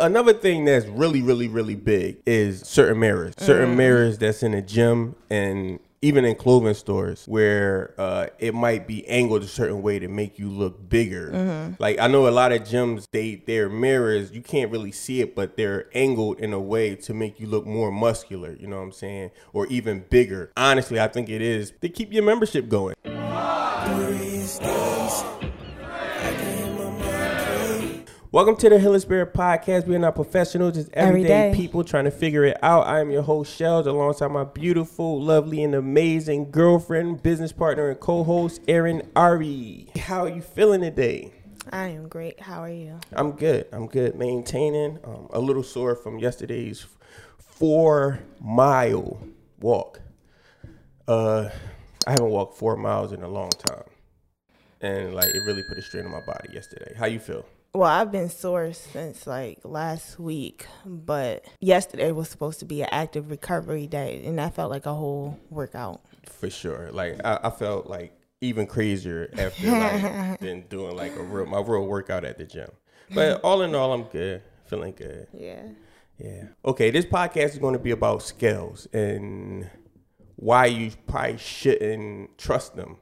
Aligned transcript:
another 0.00 0.32
thing 0.32 0.64
that's 0.64 0.86
really, 0.86 1.22
really, 1.22 1.48
really 1.48 1.76
big 1.76 2.18
is 2.26 2.60
certain 2.60 2.98
mirrors. 2.98 3.34
Certain 3.38 3.76
mirrors 3.76 4.18
that's 4.18 4.42
in 4.42 4.54
a 4.54 4.62
gym 4.62 5.14
and 5.28 5.78
even 6.02 6.24
in 6.24 6.34
clothing 6.34 6.72
stores 6.72 7.26
where 7.26 7.94
uh, 7.98 8.26
it 8.38 8.54
might 8.54 8.86
be 8.86 9.06
angled 9.06 9.42
a 9.42 9.46
certain 9.46 9.82
way 9.82 9.98
to 9.98 10.08
make 10.08 10.38
you 10.38 10.48
look 10.48 10.88
bigger. 10.88 11.74
Like 11.78 11.98
I 11.98 12.06
know 12.06 12.26
a 12.26 12.30
lot 12.30 12.52
of 12.52 12.62
gyms, 12.62 13.04
they 13.12 13.34
their 13.34 13.68
mirrors 13.68 14.32
you 14.32 14.40
can't 14.40 14.70
really 14.70 14.92
see 14.92 15.20
it, 15.20 15.36
but 15.36 15.56
they're 15.56 15.88
angled 15.94 16.40
in 16.40 16.52
a 16.52 16.60
way 16.60 16.94
to 16.96 17.14
make 17.14 17.38
you 17.38 17.46
look 17.46 17.66
more 17.66 17.92
muscular. 17.92 18.56
You 18.58 18.66
know 18.66 18.76
what 18.76 18.84
I'm 18.84 18.92
saying, 18.92 19.30
or 19.52 19.66
even 19.66 20.04
bigger. 20.08 20.52
Honestly, 20.56 20.98
I 20.98 21.08
think 21.08 21.28
it 21.28 21.42
is 21.42 21.72
to 21.82 21.88
keep 21.88 22.12
your 22.12 22.22
membership 22.22 22.68
going. 22.68 22.94
Welcome 28.32 28.54
to 28.58 28.68
the 28.68 28.78
Heal 28.78 28.92
And 28.92 29.02
Spirit 29.02 29.34
Podcast. 29.34 29.88
We 29.88 29.96
are 29.96 29.98
not 29.98 30.14
professionals, 30.14 30.74
just 30.74 30.88
everyday 30.92 31.50
day. 31.50 31.52
people 31.52 31.82
trying 31.82 32.04
to 32.04 32.12
figure 32.12 32.44
it 32.44 32.56
out. 32.62 32.86
I 32.86 33.00
am 33.00 33.10
your 33.10 33.22
host, 33.22 33.52
Shells, 33.56 33.88
alongside 33.88 34.28
my 34.30 34.44
beautiful, 34.44 35.20
lovely, 35.20 35.64
and 35.64 35.74
amazing 35.74 36.52
girlfriend, 36.52 37.24
business 37.24 37.50
partner, 37.50 37.90
and 37.90 37.98
co-host, 37.98 38.60
Erin 38.68 39.02
Ari. 39.16 39.88
How 39.98 40.26
are 40.26 40.28
you 40.28 40.42
feeling 40.42 40.80
today? 40.80 41.32
I 41.72 41.88
am 41.88 42.06
great. 42.06 42.38
How 42.38 42.62
are 42.62 42.70
you? 42.70 43.00
I'm 43.10 43.32
good. 43.32 43.66
I'm 43.72 43.88
good. 43.88 44.14
Maintaining. 44.14 45.00
Um, 45.02 45.26
a 45.30 45.40
little 45.40 45.64
sore 45.64 45.96
from 45.96 46.20
yesterday's 46.20 46.86
four 47.36 48.20
mile 48.40 49.26
walk. 49.58 50.02
Uh, 51.08 51.48
I 52.06 52.12
haven't 52.12 52.30
walked 52.30 52.58
four 52.58 52.76
miles 52.76 53.10
in 53.10 53.24
a 53.24 53.28
long 53.28 53.50
time, 53.50 53.90
and 54.80 55.16
like 55.16 55.34
it 55.34 55.40
really 55.44 55.64
put 55.68 55.78
a 55.78 55.82
strain 55.82 56.04
on 56.04 56.12
my 56.12 56.24
body 56.24 56.50
yesterday. 56.52 56.94
How 56.96 57.06
you 57.06 57.18
feel? 57.18 57.44
Well, 57.72 57.88
I've 57.88 58.10
been 58.10 58.28
sore 58.28 58.72
since 58.72 59.26
like 59.28 59.58
last 59.62 60.18
week, 60.18 60.66
but 60.84 61.44
yesterday 61.60 62.10
was 62.10 62.28
supposed 62.28 62.58
to 62.60 62.64
be 62.64 62.82
an 62.82 62.88
active 62.90 63.30
recovery 63.30 63.86
day, 63.86 64.22
and 64.24 64.38
that 64.38 64.54
felt 64.54 64.70
like 64.70 64.86
a 64.86 64.94
whole 64.94 65.38
workout. 65.50 66.00
For 66.24 66.50
sure. 66.50 66.90
Like 66.90 67.20
I, 67.24 67.38
I 67.44 67.50
felt 67.50 67.86
like 67.86 68.12
even 68.40 68.66
crazier 68.66 69.30
after 69.38 69.70
like 69.70 70.40
than 70.40 70.62
doing 70.62 70.96
like 70.96 71.14
a 71.14 71.22
real 71.22 71.46
my 71.46 71.60
real 71.60 71.86
workout 71.86 72.24
at 72.24 72.38
the 72.38 72.44
gym. 72.44 72.70
But 73.14 73.40
all 73.42 73.62
in 73.62 73.74
all, 73.74 73.92
I'm 73.92 74.04
good. 74.04 74.42
Feeling 74.66 74.94
good. 74.96 75.28
Yeah. 75.32 75.62
Yeah. 76.18 76.44
Okay, 76.64 76.90
this 76.90 77.04
podcast 77.06 77.50
is 77.50 77.58
going 77.58 77.72
to 77.72 77.78
be 77.80 77.92
about 77.92 78.22
scales 78.22 78.86
and 78.92 79.68
why 80.36 80.66
you 80.66 80.90
probably 81.06 81.38
shouldn't 81.38 82.36
trust 82.36 82.74
them. 82.76 82.96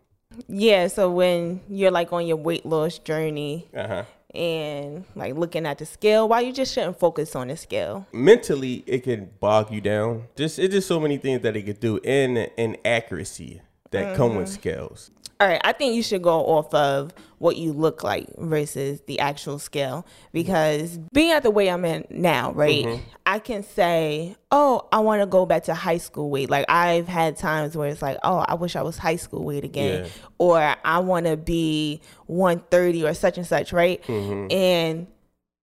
Yeah. 0.47 0.89
So 0.89 1.11
when 1.11 1.63
you're 1.69 1.91
like 1.91 2.13
on 2.13 2.27
your 2.27 2.37
weight 2.37 2.67
loss 2.67 2.99
journey 2.99 3.69
Uh 3.75 3.89
huh. 3.89 4.05
And 4.39 5.05
like 5.17 5.35
looking 5.35 5.67
at 5.67 5.79
the 5.79 5.87
scale, 5.87 6.29
why 6.29 6.41
you 6.41 6.53
just 6.53 6.73
shouldn't 6.73 6.99
focus 6.99 7.35
on 7.35 7.49
the 7.49 7.57
scale? 7.57 8.07
Mentally, 8.13 8.85
it 8.87 9.03
can 9.03 9.31
bog 9.41 9.73
you 9.73 9.81
down. 9.81 10.29
Just 10.37 10.59
it's 10.59 10.73
just 10.73 10.87
so 10.87 11.01
many 11.01 11.17
things 11.19 11.43
that 11.43 11.57
it 11.57 11.63
could 11.63 11.81
do, 11.81 11.99
and 12.05 12.39
inaccuracy 12.57 13.61
that 13.91 14.17
come 14.17 14.37
with 14.37 14.47
mm-hmm. 14.47 14.55
scales. 14.55 15.11
All 15.41 15.47
right, 15.47 15.61
I 15.63 15.73
think 15.73 15.95
you 15.95 16.03
should 16.03 16.23
go 16.23 16.45
off 16.47 16.75
of 16.75 17.13
what 17.39 17.57
you 17.57 17.73
look 17.73 18.03
like 18.03 18.27
versus 18.39 19.01
the 19.07 19.21
actual 19.21 19.61
scale 19.61 20.05
because 20.33 20.99
being 21.13 21.31
at 21.31 21.45
the 21.45 21.51
weight 21.51 21.71
I'm 21.71 21.85
in 21.85 22.05
now, 22.11 22.51
right? 22.53 22.85
Mm-hmm. 22.85 23.03
I 23.25 23.39
can 23.39 23.63
say, 23.63 24.35
"Oh, 24.51 24.89
I 24.91 24.99
want 24.99 25.23
to 25.23 25.27
go 25.27 25.47
back 25.47 25.63
to 25.65 25.75
high 25.75 25.99
school 25.99 26.29
weight." 26.31 26.51
Like 26.51 26.65
I've 26.69 27.07
had 27.07 27.37
times 27.37 27.77
where 27.77 27.89
it's 27.89 28.03
like, 28.03 28.19
"Oh, 28.25 28.39
I 28.39 28.55
wish 28.55 28.75
I 28.75 28.83
was 28.83 28.99
high 28.99 29.15
school 29.15 29.45
weight 29.45 29.63
again," 29.63 30.07
Yeah. 30.07 30.11
or 30.39 30.75
"I 30.85 30.99
want 30.99 31.27
to 31.27 31.37
be 31.37 32.01
130 32.27 33.05
or 33.05 33.15
such 33.15 33.39
and 33.39 33.47
such," 33.47 33.73
right? 33.73 34.03
Mm-hmm. 34.03 34.51
And 34.51 35.07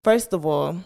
first 0.06 0.31
of 0.31 0.46
all, 0.46 0.78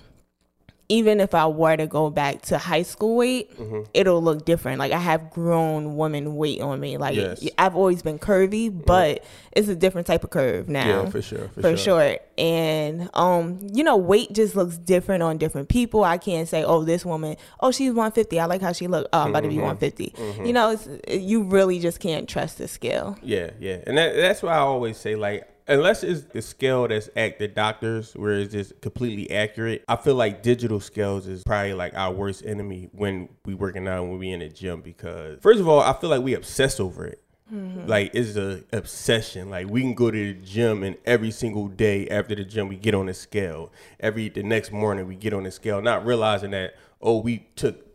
even 0.91 1.19
if 1.19 1.35
I 1.35 1.45
were 1.45 1.77
to 1.77 1.85
go 1.87 2.09
back 2.09 2.41
to 2.43 2.57
high 2.57 2.81
school 2.81 3.15
weight, 3.15 3.55
Mm-hmm. 3.57 3.81
it'll 3.93 4.21
look 4.23 4.43
different. 4.45 4.79
Like 4.79 4.91
I 4.91 4.97
have 4.99 5.29
grown 5.31 5.95
woman 5.95 6.35
weight 6.35 6.61
on 6.61 6.79
me. 6.79 6.97
Like 6.97 7.15
Yes. 7.15 7.47
I've 7.57 7.75
always 7.75 8.01
been 8.01 8.17
curvy, 8.19 8.69
but 8.85 9.23
it's 9.51 9.67
a 9.67 9.75
different 9.75 10.07
type 10.07 10.23
of 10.23 10.29
curve 10.31 10.67
now. 10.67 11.03
Yeah, 11.03 11.09
for 11.09 11.21
sure. 11.21 11.47
For, 11.49 11.61
For 11.61 11.77
sure. 11.77 12.09
sure. 12.09 12.17
And 12.37 13.09
um, 13.13 13.59
you 13.73 13.83
know, 13.83 13.97
weight 13.97 14.33
just 14.33 14.55
looks 14.55 14.77
different 14.77 15.21
on 15.23 15.37
different 15.37 15.69
people. 15.69 16.03
I 16.03 16.17
can't 16.17 16.47
say, 16.47 16.63
oh, 16.63 16.83
this 16.83 17.05
woman, 17.05 17.35
oh, 17.59 17.71
she's 17.71 17.89
150. 17.89 18.39
I 18.39 18.45
like 18.45 18.61
how 18.61 18.71
she 18.71 18.87
look. 18.87 19.07
Oh, 19.13 19.19
I'm 19.21 19.29
about 19.29 19.41
to 19.43 19.49
be 19.49 19.55
Mm-hmm. 19.55 19.63
150. 19.63 20.45
You 20.47 20.53
know, 20.53 20.71
it's, 20.71 20.87
you 21.09 21.43
really 21.43 21.79
just 21.79 21.99
can't 21.99 22.27
trust 22.27 22.57
the 22.57 22.67
scale. 22.67 23.17
Yeah, 23.21 23.51
yeah, 23.59 23.77
and 23.85 23.97
that, 23.97 24.15
that's 24.15 24.41
why 24.41 24.53
I 24.53 24.59
always 24.59 24.97
say 24.97 25.15
like. 25.15 25.47
Unless 25.69 26.03
it's 26.03 26.23
the 26.23 26.41
scale 26.41 26.87
that's 26.87 27.09
at 27.15 27.37
the 27.37 27.47
doctors 27.47 28.13
where 28.13 28.33
it's 28.33 28.51
just 28.51 28.81
completely 28.81 29.29
accurate, 29.29 29.85
I 29.87 29.97
feel 29.97 30.15
like 30.15 30.41
digital 30.41 30.79
scales 30.79 31.27
is 31.27 31.43
probably 31.43 31.75
like 31.75 31.93
our 31.93 32.11
worst 32.11 32.43
enemy 32.43 32.89
when 32.91 33.29
we 33.45 33.53
working 33.53 33.87
out 33.87 34.03
when 34.03 34.17
we 34.17 34.31
in 34.31 34.39
the 34.39 34.49
gym 34.49 34.81
because 34.81 35.39
first 35.41 35.59
of 35.59 35.67
all, 35.67 35.81
I 35.81 35.93
feel 35.93 36.09
like 36.09 36.23
we 36.23 36.33
obsess 36.33 36.79
over 36.79 37.05
it. 37.05 37.21
Mm-hmm. 37.53 37.87
Like 37.87 38.11
it's 38.13 38.35
a 38.35 38.63
obsession. 38.73 39.49
Like 39.49 39.67
we 39.69 39.81
can 39.81 39.93
go 39.93 40.11
to 40.11 40.33
the 40.33 40.39
gym 40.41 40.83
and 40.83 40.97
every 41.05 41.31
single 41.31 41.67
day 41.67 42.07
after 42.09 42.35
the 42.35 42.43
gym 42.43 42.67
we 42.67 42.75
get 42.75 42.95
on 42.95 43.07
the 43.07 43.13
scale. 43.13 43.71
Every 43.99 44.29
the 44.29 44.43
next 44.43 44.71
morning 44.71 45.07
we 45.07 45.15
get 45.15 45.33
on 45.33 45.43
the 45.43 45.51
scale, 45.51 45.81
not 45.81 46.05
realizing 46.05 46.51
that 46.51 46.75
oh 47.01 47.19
we 47.19 47.47
took 47.55 47.88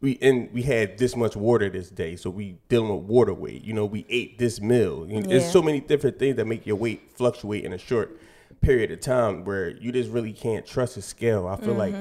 we 0.00 0.18
and 0.20 0.52
we 0.52 0.62
had 0.62 0.98
this 0.98 1.16
much 1.16 1.36
water 1.36 1.70
this 1.70 1.88
day, 1.88 2.16
so 2.16 2.28
we 2.30 2.58
dealing 2.68 2.94
with 2.94 3.04
water 3.06 3.32
weight. 3.32 3.64
You 3.64 3.72
know, 3.72 3.86
we 3.86 4.04
ate 4.08 4.38
this 4.38 4.60
meal. 4.60 5.06
You 5.08 5.20
know, 5.20 5.28
There's 5.28 5.50
so 5.50 5.62
many 5.62 5.80
different 5.80 6.18
things 6.18 6.36
that 6.36 6.46
make 6.46 6.66
your 6.66 6.76
weight 6.76 7.12
fluctuate 7.14 7.64
in 7.64 7.72
a 7.72 7.78
short 7.78 8.20
period 8.60 8.90
of 8.90 9.00
time 9.00 9.44
where 9.44 9.70
you 9.70 9.92
just 9.92 10.10
really 10.10 10.32
can't 10.32 10.66
trust 10.66 10.96
a 10.96 11.02
scale. 11.02 11.46
I 11.46 11.56
feel 11.56 11.74
like, 11.74 11.94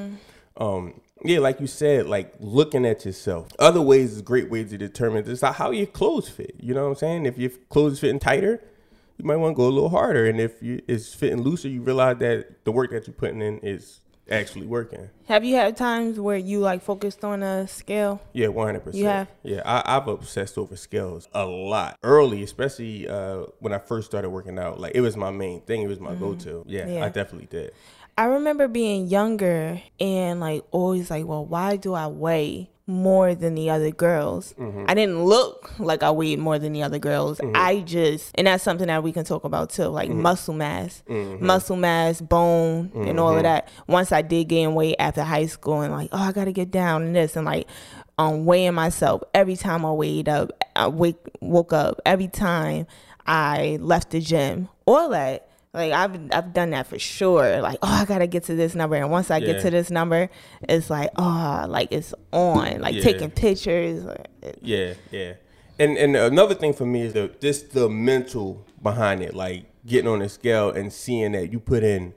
um, 0.58 1.00
yeah, 1.24 1.40
like 1.40 1.60
you 1.62 1.68
said, 1.68 2.08
like 2.08 2.34
looking 2.40 2.86
at 2.86 3.06
yourself. 3.06 3.48
Other 3.60 3.82
ways 3.82 4.14
is 4.14 4.22
great 4.22 4.50
ways 4.50 4.72
to 4.72 4.78
determine 4.78 5.24
this. 5.24 5.42
How 5.42 5.72
your 5.72 5.88
clothes 5.88 6.28
fit. 6.28 6.56
You 6.60 6.74
know 6.74 6.84
what 6.84 6.90
I'm 6.90 6.96
saying? 6.96 7.26
If 7.26 7.38
your 7.38 7.52
clothes 7.70 8.00
fitting 8.00 8.20
tighter, 8.20 8.62
you 9.18 9.26
might 9.26 9.38
want 9.38 9.56
to 9.56 9.58
go 9.58 9.68
a 9.68 9.70
little 9.70 9.90
harder. 9.90 10.26
And 10.26 10.40
if 10.40 10.62
you 10.62 10.82
it's 10.88 11.14
fitting 11.14 11.42
looser, 11.42 11.70
you 11.70 11.82
realize 11.82 12.18
that 12.18 12.66
the 12.66 12.72
work 12.72 12.92
that 12.92 13.08
you're 13.08 13.14
putting 13.14 13.42
in 13.42 13.60
is 13.60 14.02
actually 14.30 14.66
working. 14.66 15.10
Have 15.28 15.44
you 15.44 15.56
had 15.56 15.76
times 15.78 16.20
where 16.20 16.38
you 16.38 16.60
like 16.60 16.82
focused 16.82 17.24
on 17.24 17.44
a 17.44 17.68
scale? 17.68 18.22
Yeah, 18.34 18.48
one 18.48 18.68
hundred 18.68 18.82
percent. 18.82 19.02
You 19.02 19.08
have? 19.08 19.28
Yeah, 19.44 19.62
I, 19.66 19.98
I've 19.98 20.08
obsessed 20.08 20.58
over 20.58 20.76
scales 20.76 21.28
a 21.34 21.46
lot 21.46 21.98
early, 22.04 22.44
especially 22.44 23.08
uh, 23.08 23.46
when 23.60 23.74
I 23.74 23.80
first 23.80 24.08
started 24.08 24.30
working 24.30 24.58
out. 24.60 24.80
Like 24.80 24.94
it 24.96 25.02
was 25.02 25.16
my 25.18 25.32
main 25.32 25.62
thing. 25.62 25.82
It 25.82 25.88
was 25.88 26.00
my 26.00 26.16
go-to. 26.16 26.64
Yeah, 26.68 26.88
Yeah. 26.88 27.06
I 27.06 27.10
definitely 27.10 27.48
did. 27.48 27.72
I 28.18 28.26
remember 28.26 28.68
being 28.70 29.08
younger 29.08 29.82
and 30.00 30.40
like 30.40 30.64
always 30.72 31.10
like, 31.10 31.26
well, 31.26 31.46
why 31.46 31.76
do 31.76 31.94
I 31.94 32.08
weigh 32.08 32.70
more 32.88 33.34
than 33.36 33.56
the 33.56 33.70
other 33.70 33.92
girls? 33.92 34.54
Mm-hmm. 34.60 34.86
I 34.88 34.94
didn't 34.94 35.24
look 35.24 35.80
like 35.80 36.04
I 36.04 36.12
weighed 36.12 36.40
more 36.40 36.60
than 36.60 36.74
the 36.74 36.84
other 36.84 37.00
girls. 37.00 37.40
Mm-hmm. 37.40 37.56
I 37.56 37.82
just, 37.82 38.32
and 38.36 38.48
that's 38.48 38.64
something 38.64 38.88
that 38.88 39.04
we 39.04 39.12
can 39.12 39.26
talk 39.26 39.44
about 39.44 39.70
too, 39.70 39.86
like 39.86 40.10
mm-hmm. 40.10 40.22
muscle 40.22 40.54
mass, 40.54 41.04
muscle 41.08 41.76
mass, 41.76 42.22
bone, 42.22 42.92
and 42.94 43.20
all 43.20 43.36
of 43.36 43.44
that. 43.44 43.70
Once 43.88 44.12
I 44.12 44.22
did 44.22 44.48
gain 44.50 44.76
weight 44.76 44.96
after 45.00 45.24
high 45.24 45.48
school 45.48 45.82
and 45.82 45.94
like, 45.94 46.10
oh, 46.12 46.18
I 46.22 46.32
got 46.32 46.46
to 46.46 46.54
get 46.54 46.72
down 46.72 47.04
and 47.04 47.16
this 47.16 47.36
and 47.36 47.46
like, 47.46 47.68
um, 48.18 48.46
weighing 48.46 48.74
myself 48.74 49.22
every 49.34 49.56
time 49.56 49.86
I 49.86 49.92
weighed 49.92 50.30
up, 50.30 50.52
I 50.76 50.88
wake, 50.88 51.18
woke 51.42 51.74
up, 51.74 52.00
every 52.06 52.28
time 52.28 52.88
I 53.26 53.78
left 53.82 54.12
the 54.12 54.22
gym, 54.22 54.70
all 54.86 55.10
that. 55.10 55.50
Like 55.76 55.92
I've 55.92 56.18
I've 56.32 56.54
done 56.54 56.70
that 56.72 56.88
for 56.88 56.98
sure. 56.98 57.62
Like 57.62 57.78
oh 57.82 57.88
I 58.02 58.06
gotta 58.06 58.28
get 58.28 58.44
to 58.46 58.56
this 58.56 58.74
number, 58.76 58.96
and 58.96 59.12
once 59.12 59.30
I 59.30 59.38
Yeah. 59.38 59.48
get 59.54 59.62
to 59.64 59.70
this 59.70 59.90
number, 59.92 60.30
it's 60.70 60.90
like 60.90 61.10
oh 61.18 61.66
like 61.68 61.92
it's 61.92 62.14
on. 62.32 62.82
Like 62.82 62.96
Yeah. 62.96 63.02
taking 63.04 63.30
pictures. 63.30 64.04
Yeah, 64.62 64.94
yeah. 65.12 65.34
And 65.78 65.98
and 65.98 66.16
another 66.16 66.56
thing 66.56 66.74
for 66.74 66.86
me 66.86 67.02
is 67.02 67.14
the 67.14 67.30
just 67.42 67.74
the 67.74 67.90
mental 67.90 68.66
behind 68.82 69.22
it, 69.22 69.34
like 69.36 69.66
getting 69.86 70.08
on 70.10 70.20
the 70.20 70.30
scale 70.30 70.70
and 70.72 70.92
seeing 70.94 71.34
that 71.34 71.52
you 71.52 71.60
put 71.60 71.84
in. 71.84 72.14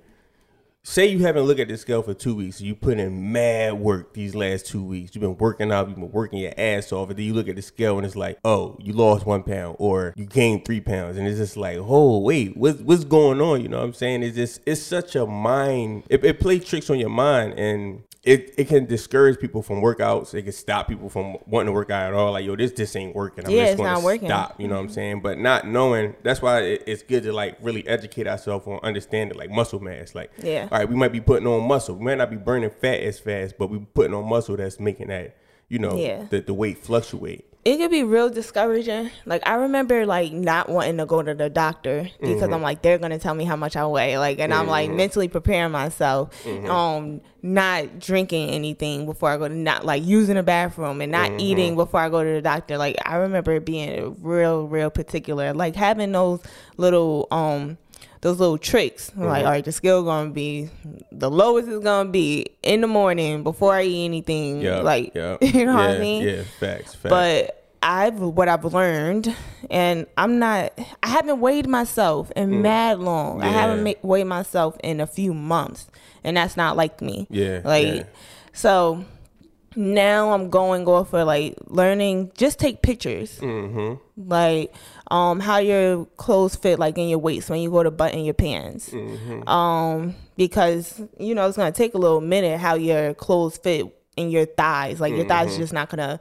Say 0.88 1.08
you 1.08 1.18
haven't 1.18 1.42
looked 1.42 1.60
at 1.60 1.68
the 1.68 1.76
scale 1.76 2.00
for 2.02 2.14
two 2.14 2.34
weeks, 2.34 2.62
you 2.62 2.74
put 2.74 2.98
in 2.98 3.30
mad 3.30 3.74
work 3.74 4.14
these 4.14 4.34
last 4.34 4.64
two 4.64 4.82
weeks. 4.82 5.14
You've 5.14 5.20
been 5.20 5.36
working 5.36 5.70
out, 5.70 5.86
you've 5.86 5.98
been 5.98 6.10
working 6.10 6.38
your 6.38 6.54
ass 6.56 6.92
off, 6.92 7.10
and 7.10 7.18
then 7.18 7.26
you 7.26 7.34
look 7.34 7.46
at 7.46 7.56
the 7.56 7.60
scale 7.60 7.98
and 7.98 8.06
it's 8.06 8.16
like, 8.16 8.38
oh, 8.42 8.74
you 8.80 8.94
lost 8.94 9.26
one 9.26 9.42
pound 9.42 9.76
or 9.78 10.14
you 10.16 10.24
gained 10.24 10.64
three 10.64 10.80
pounds, 10.80 11.18
and 11.18 11.28
it's 11.28 11.36
just 11.36 11.58
like, 11.58 11.76
oh, 11.78 12.20
wait, 12.20 12.56
what's 12.56 12.80
what's 12.80 13.04
going 13.04 13.38
on? 13.38 13.60
You 13.60 13.68
know 13.68 13.80
what 13.80 13.84
I'm 13.84 13.92
saying? 13.92 14.22
It's 14.22 14.34
just 14.34 14.62
it's 14.64 14.80
such 14.80 15.14
a 15.14 15.26
mind. 15.26 16.04
It, 16.08 16.24
it 16.24 16.40
plays 16.40 16.64
tricks 16.64 16.88
on 16.88 16.98
your 16.98 17.10
mind, 17.10 17.58
and 17.58 18.04
it, 18.28 18.54
it 18.58 18.68
can 18.68 18.84
discourage 18.84 19.38
people 19.38 19.62
from 19.62 19.80
workouts. 19.80 20.34
It 20.34 20.42
can 20.42 20.52
stop 20.52 20.86
people 20.86 21.08
from 21.08 21.38
wanting 21.46 21.66
to 21.66 21.72
work 21.72 21.90
out 21.90 22.08
at 22.08 22.14
all. 22.14 22.32
Like, 22.32 22.44
yo, 22.44 22.56
this 22.56 22.72
this 22.72 22.94
ain't 22.94 23.14
working. 23.14 23.46
I'm 23.46 23.50
Yeah, 23.50 23.66
just 23.68 23.78
not 23.78 24.02
working. 24.02 24.28
stop. 24.28 24.60
You 24.60 24.68
know 24.68 24.74
what 24.74 24.80
I'm 24.80 24.86
mm-hmm. 24.86 24.94
saying? 24.94 25.20
But 25.22 25.38
not 25.38 25.66
knowing 25.66 26.14
that's 26.22 26.42
why 26.42 26.60
it, 26.60 26.82
it's 26.86 27.02
good 27.02 27.22
to 27.22 27.32
like 27.32 27.56
really 27.62 27.86
educate 27.86 28.26
ourselves 28.26 28.66
on 28.66 28.80
understanding 28.82 29.38
like 29.38 29.50
muscle 29.50 29.80
mass. 29.80 30.14
Like, 30.14 30.30
Yeah. 30.42 30.68
All 30.78 30.84
right, 30.84 30.88
we 30.88 30.94
might 30.94 31.10
be 31.10 31.20
putting 31.20 31.46
on 31.48 31.66
muscle. 31.66 31.96
We 31.96 32.04
might 32.04 32.18
not 32.18 32.30
be 32.30 32.36
burning 32.36 32.70
fat 32.70 33.00
as 33.00 33.18
fast, 33.18 33.58
but 33.58 33.68
we're 33.68 33.80
putting 33.80 34.14
on 34.14 34.28
muscle 34.28 34.56
that's 34.56 34.78
making 34.78 35.08
that 35.08 35.36
you 35.68 35.80
know 35.80 35.96
Yeah. 35.96 36.24
the, 36.30 36.40
the 36.40 36.54
weight 36.54 36.78
fluctuate. 36.78 37.44
it 37.64 37.76
could 37.78 37.90
be 37.90 38.04
real 38.04 38.30
discouraging. 38.30 39.10
Like 39.26 39.42
I 39.46 39.54
remember 39.56 40.06
like 40.06 40.32
not 40.32 40.68
wanting 40.68 40.96
to 40.98 41.04
go 41.06 41.20
to 41.20 41.34
the 41.34 41.50
doctor 41.50 42.08
because 42.20 42.42
Mm-hmm. 42.42 42.54
I'm 42.54 42.62
like 42.62 42.80
they're 42.82 42.96
gonna 42.98 43.18
tell 43.18 43.34
me 43.34 43.44
how 43.44 43.56
much 43.56 43.74
I 43.76 43.84
weigh. 43.86 44.16
Like 44.18 44.38
and 44.38 44.54
I'm 44.54 44.68
like 44.68 44.90
mentally 44.90 45.26
preparing 45.28 45.72
myself. 45.72 46.32
Mm-hmm. 46.44 46.70
Um 46.70 47.20
not 47.42 47.98
drinking 47.98 48.50
anything 48.50 49.04
before 49.04 49.30
I 49.30 49.36
go 49.36 49.48
to 49.48 49.54
not 49.54 49.84
like 49.84 50.02
using 50.04 50.36
the 50.36 50.42
bathroom 50.44 51.00
and 51.00 51.12
Mm-hmm. 51.12 51.32
not 51.34 51.40
eating 51.40 51.74
before 51.74 52.00
I 52.00 52.08
go 52.08 52.22
to 52.24 52.30
the 52.30 52.40
doctor. 52.40 52.78
Like 52.78 52.96
I 53.04 53.16
remember 53.16 53.58
being 53.60 54.16
real, 54.22 54.66
real 54.68 54.90
particular. 54.90 55.52
Like 55.52 55.74
having 55.76 56.12
those 56.12 56.40
little 56.78 57.26
um 57.32 57.76
those 58.20 58.38
little 58.40 58.58
tricks. 58.58 59.10
Mm-hmm. 59.10 59.24
Like, 59.24 59.44
all 59.44 59.50
right, 59.52 59.64
the 59.64 59.72
scale 59.72 60.02
gonna 60.02 60.30
be 60.30 60.70
the 61.12 61.30
lowest 61.30 61.68
is 61.68 61.80
gonna 61.80 62.10
be 62.10 62.46
in 62.62 62.80
the 62.80 62.86
morning 62.86 63.42
before 63.42 63.74
I 63.74 63.84
eat 63.84 64.04
anything. 64.04 64.60
Yeah, 64.60 64.78
like 64.80 65.12
yeah, 65.14 65.36
you 65.40 65.64
know 65.66 65.72
yeah, 65.72 65.86
what 65.86 65.90
I 65.90 65.98
mean? 65.98 66.22
Yeah, 66.24 66.42
facts, 66.58 66.94
facts. 66.94 67.10
But 67.10 67.54
I've 67.82 68.18
what 68.20 68.48
I've 68.48 68.64
learned, 68.64 69.34
and 69.70 70.06
I'm 70.16 70.38
not. 70.38 70.72
I 71.02 71.08
haven't 71.08 71.40
weighed 71.40 71.68
myself 71.68 72.30
in 72.34 72.62
mad 72.62 72.98
long. 72.98 73.42
I 73.42 73.48
haven't 73.48 73.80
Mm. 73.80 73.84
Ma- 74.02 74.08
weighed 74.08 74.26
myself 74.26 74.76
in 74.82 75.00
a 75.00 75.06
few 75.06 75.32
months, 75.32 75.86
and 76.24 76.36
that's 76.36 76.56
not 76.56 76.76
like 76.76 77.00
me. 77.00 77.26
Yeah, 77.30 77.60
like 77.64 77.86
yeah. 77.86 78.02
so. 78.52 79.04
Now 79.76 80.32
I'm 80.32 80.50
going 80.50 80.86
off 80.86 81.10
for 81.10 81.24
like 81.24 81.56
learning. 81.66 82.32
Just 82.36 82.58
take 82.58 82.82
pictures, 82.82 83.38
Mm-hmm. 83.38 84.28
like 84.28 84.72
um 85.10 85.40
how 85.40 85.58
your 85.58 86.06
clothes 86.16 86.56
fit, 86.56 86.78
like 86.78 86.96
in 86.98 87.08
your 87.08 87.18
waist 87.18 87.48
when 87.50 87.60
you 87.60 87.70
go 87.70 87.82
to 87.82 87.90
button 87.90 88.24
your 88.24 88.34
pants. 88.34 88.90
Mm-hmm. 88.90 89.48
Um, 89.48 90.14
because 90.36 91.00
you 91.18 91.34
know 91.34 91.46
it's 91.46 91.56
gonna 91.56 91.70
take 91.72 91.94
a 91.94 91.98
little 91.98 92.20
minute 92.20 92.58
how 92.58 92.74
your 92.74 93.14
clothes 93.14 93.58
fit 93.58 93.86
in 94.16 94.30
your 94.30 94.46
thighs. 94.46 95.00
Like 95.00 95.14
your 95.14 95.26
thighs 95.26 95.56
just 95.56 95.72
not 95.72 95.90
gonna 95.90 96.18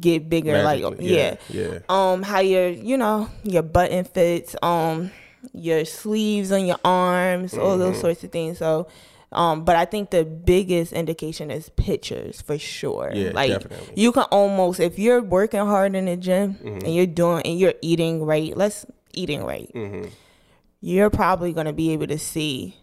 get 0.00 0.28
bigger. 0.28 0.62
Like 0.62 0.82
Mm-hmm. 0.82 1.02
Yeah. 1.02 1.36
yeah, 1.48 1.72
yeah. 1.72 1.78
Um, 1.88 2.22
how 2.22 2.40
your 2.40 2.68
you 2.68 2.96
know 2.98 3.28
your 3.44 3.62
button 3.62 4.04
fits. 4.04 4.54
Um, 4.62 5.10
your 5.52 5.84
sleeves 5.84 6.52
on 6.52 6.66
your 6.66 6.78
arms, 6.84 7.54
all 7.54 7.70
Mm-hmm. 7.70 7.80
those 7.80 8.00
sorts 8.00 8.22
of 8.24 8.30
things. 8.30 8.58
So. 8.58 8.88
Um, 9.30 9.64
but 9.64 9.76
I 9.76 9.84
think 9.84 10.10
the 10.10 10.24
biggest 10.24 10.92
indication 10.94 11.50
is 11.50 11.68
pictures 11.70 12.40
for 12.40 12.58
sure. 12.58 13.10
Yeah, 13.14 13.32
like 13.34 13.50
definitely. 13.50 13.92
you 14.00 14.10
can 14.12 14.22
almost 14.30 14.80
if 14.80 14.98
you're 14.98 15.20
working 15.22 15.60
hard 15.60 15.94
in 15.94 16.06
the 16.06 16.16
gym 16.16 16.54
Mm-hmm. 16.54 16.86
and 16.86 16.94
you're 16.94 17.06
doing 17.06 17.42
and 17.44 17.58
you're 17.58 17.74
eating 17.82 18.24
right. 18.24 18.56
Let's 18.56 18.86
eating 19.12 19.44
right. 19.44 19.70
Mm-hmm. 19.74 20.08
You're 20.80 21.10
probably 21.10 21.52
gonna 21.52 21.72
be 21.74 21.90
able 21.92 22.06
to 22.06 22.18
see 22.18 22.76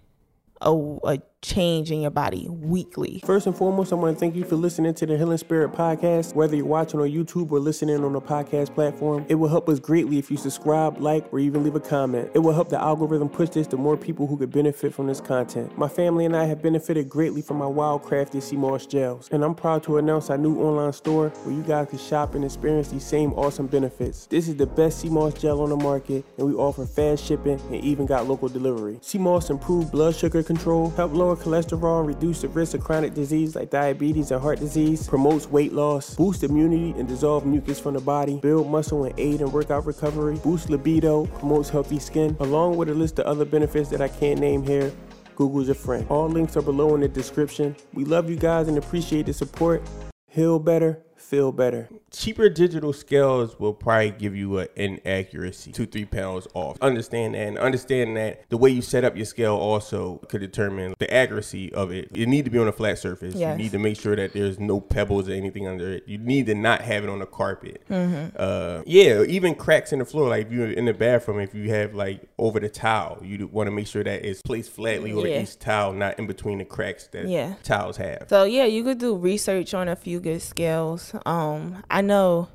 a, 0.62 0.72
a 0.72 1.20
change 1.46 1.92
in 1.92 2.02
your 2.02 2.12
body 2.12 2.48
weekly. 2.50 3.22
First 3.26 3.46
and 3.48 3.56
foremost, 3.56 3.92
I 3.92 3.96
want 3.96 4.16
to 4.16 4.20
thank 4.20 4.36
you 4.36 4.44
for 4.44 4.56
listening 4.56 4.94
to 4.96 5.06
the 5.06 5.18
Heal 5.18 5.32
And 5.32 5.40
Spirit 5.40 5.72
podcast. 5.72 6.34
Whether 6.34 6.56
you're 6.56 6.66
watching 6.66 7.00
on 7.00 7.10
YouTube 7.10 7.52
or 7.52 7.60
listening 7.60 8.04
on 8.04 8.16
a 8.16 8.22
podcast 8.22 8.74
platform, 8.74 9.26
it 9.30 9.36
will 9.36 9.50
help 9.50 9.70
us 9.70 9.80
greatly 9.80 10.18
if 10.18 10.32
you 10.32 10.38
subscribe, 10.38 11.00
like, 11.00 11.32
or 11.32 11.40
even 11.40 11.64
leave 11.64 11.76
a 11.76 11.80
comment. 11.80 12.32
It 12.34 12.40
will 12.40 12.54
help 12.54 12.70
the 12.70 12.82
algorithm 12.82 13.30
push 13.30 13.50
this 13.50 13.68
to 13.68 13.78
more 13.78 13.96
people 13.96 14.28
who 14.28 14.38
could 14.38 14.52
benefit 14.52 14.94
from 14.94 15.08
this 15.08 15.22
content. 15.22 15.78
My 15.78 15.88
family 15.88 16.26
and 16.26 16.36
I 16.36 16.46
have 16.46 16.62
benefited 16.62 17.10
greatly 17.10 17.42
from 17.42 17.58
my 17.58 17.66
wildcrafted 17.66 18.42
sea 18.42 18.56
moss 18.56 18.86
gels, 18.86 19.30
and 19.32 19.44
I'm 19.44 19.56
proud 19.56 19.84
to 19.84 19.98
announce 19.98 20.30
our 20.30 20.38
new 20.38 20.60
online 20.60 20.94
store 20.94 21.30
where 21.30 21.54
you 21.54 21.64
guys 21.64 21.90
can 21.90 22.00
shop 22.00 22.36
and 22.36 22.44
experience 22.44 22.90
these 22.90 23.06
same 23.06 23.34
awesome 23.34 23.68
benefits. 23.68 24.26
This 24.28 24.48
is 24.48 24.56
the 24.56 24.66
best 24.66 25.00
sea 25.00 25.10
moss 25.10 25.34
gel 25.34 25.62
on 25.62 25.70
the 25.70 25.78
market, 25.78 26.26
and 26.38 26.48
we 26.48 26.54
offer 26.54 26.86
fast 26.86 27.24
shipping 27.24 27.60
and 27.72 27.84
even 27.84 28.06
got 28.06 28.28
local 28.28 28.50
delivery. 28.50 28.98
Sea 29.02 29.20
moss 29.20 29.50
improve 29.50 29.92
blood 29.92 30.16
sugar 30.16 30.42
control, 30.42 30.90
help 30.92 31.14
lower 31.14 31.35
cholesterol, 31.36 32.06
reduce 32.06 32.42
the 32.42 32.48
risk 32.50 32.74
of 32.74 32.84
chronic 32.84 33.14
disease 33.14 33.56
like 33.56 33.70
diabetes 33.70 34.32
and 34.32 34.42
heart 34.42 34.60
disease, 34.60 35.08
promotes 35.08 35.48
weight 35.48 35.74
loss, 35.74 36.16
boost 36.16 36.44
immunity 36.44 36.92
and 37.00 37.08
dissolve 37.08 37.46
mucus 37.46 37.80
from 37.80 37.94
the 37.94 38.02
body, 38.02 38.40
build 38.40 38.70
muscle 38.70 39.04
and 39.06 39.20
aid 39.20 39.42
in 39.42 39.52
workout 39.52 39.86
recovery, 39.86 40.38
boost 40.44 40.70
libido, 40.70 41.26
promotes 41.26 41.70
healthy 41.70 42.00
skin, 42.00 42.36
along 42.40 42.78
with 42.78 42.90
a 42.90 42.94
list 42.94 43.20
of 43.20 43.26
other 43.26 43.46
benefits 43.46 43.90
that 43.90 44.02
I 44.02 44.08
can't 44.08 44.40
name 44.40 44.64
here. 44.64 44.92
Google's 45.36 45.68
your 45.68 45.76
friend. 45.76 46.06
All 46.10 46.30
links 46.30 46.56
are 46.58 46.62
below 46.62 46.96
in 46.96 47.02
the 47.02 47.08
description. 47.08 47.76
We 47.94 48.06
love 48.06 48.30
you 48.30 48.38
guys 48.38 48.68
and 48.68 48.78
appreciate 48.78 49.26
the 49.26 49.34
support. 49.34 49.84
Heal 50.30 50.60
better, 50.60 51.05
feel 51.26 51.52
better. 51.52 51.90
cheaper 52.12 52.48
digital 52.50 52.94
scales 52.94 53.60
will 53.60 53.74
probably 53.74 54.12
give 54.12 54.36
you 54.36 54.58
an 54.60 54.68
inaccuracy, 54.76 55.72
two 55.72 55.86
three 55.86 56.06
pounds 56.06 56.48
off. 56.54 56.78
Understand 56.82 57.34
that, 57.36 57.48
and 57.48 57.58
understand 57.58 58.16
that 58.18 58.48
the 58.50 58.58
way 58.58 58.70
you 58.70 58.82
set 58.82 59.04
up 59.04 59.16
your 59.16 59.26
scale 59.26 59.56
also 59.56 60.18
could 60.30 60.40
determine 60.42 60.94
the 61.00 61.14
accuracy 61.14 61.74
of 61.74 61.92
it. 61.92 62.10
You 62.16 62.26
need 62.26 62.46
to 62.46 62.52
be 62.52 62.60
on 62.60 62.68
a 62.68 62.72
flat 62.72 63.00
surface. 63.00 63.36
Yes. 63.36 63.58
You 63.58 63.64
need 63.64 63.72
to 63.72 63.80
make 63.80 63.98
sure 63.98 64.16
that 64.16 64.34
there's 64.34 64.60
no 64.60 64.80
pebbles 64.80 65.28
or 65.28 65.34
anything 65.34 65.68
under 65.68 65.94
it. 65.94 66.04
You 66.08 66.18
need 66.18 66.46
to 66.46 66.56
not 66.56 66.82
have 66.82 67.04
it 67.04 67.10
on 67.10 67.20
the 67.20 67.26
carpet. 67.26 67.82
Uh, 67.90 68.84
yeah, 68.86 69.24
even 69.24 69.56
cracks 69.56 69.92
in 69.92 70.00
the 70.00 70.06
floor. 70.06 70.30
Like 70.30 70.48
if 70.48 70.54
you're 70.54 70.72
in 70.72 70.86
the 70.86 70.94
bathroom, 70.94 71.40
if 71.40 71.54
you 71.54 71.70
have 71.72 71.94
like 71.96 72.22
over 72.38 72.60
the 72.60 72.70
towel, 72.70 73.20
you 73.24 73.48
want 73.48 73.68
to 73.68 73.72
make 73.72 73.88
sure 73.88 74.04
that 74.04 74.24
it's 74.26 74.42
placed 74.42 74.72
flatly 74.72 75.12
over 75.12 75.28
Yeah. 75.28 75.42
each 75.42 75.58
towel, 75.60 75.94
not 75.94 76.18
in 76.20 76.28
between 76.28 76.60
the 76.60 76.66
cracks 76.66 77.08
that 77.08 77.28
Yeah. 77.28 77.56
towels 77.64 77.98
have. 77.98 78.28
So 78.30 78.44
yeah, 78.44 78.66
you 78.66 78.84
could 78.84 79.00
do 79.00 79.16
research 79.16 79.74
on 79.74 79.88
a 79.90 79.96
few 79.96 80.20
good 80.20 80.42
scales. 80.42 81.14
Um, 81.26 81.84
I 81.90 82.02
know 82.02 82.50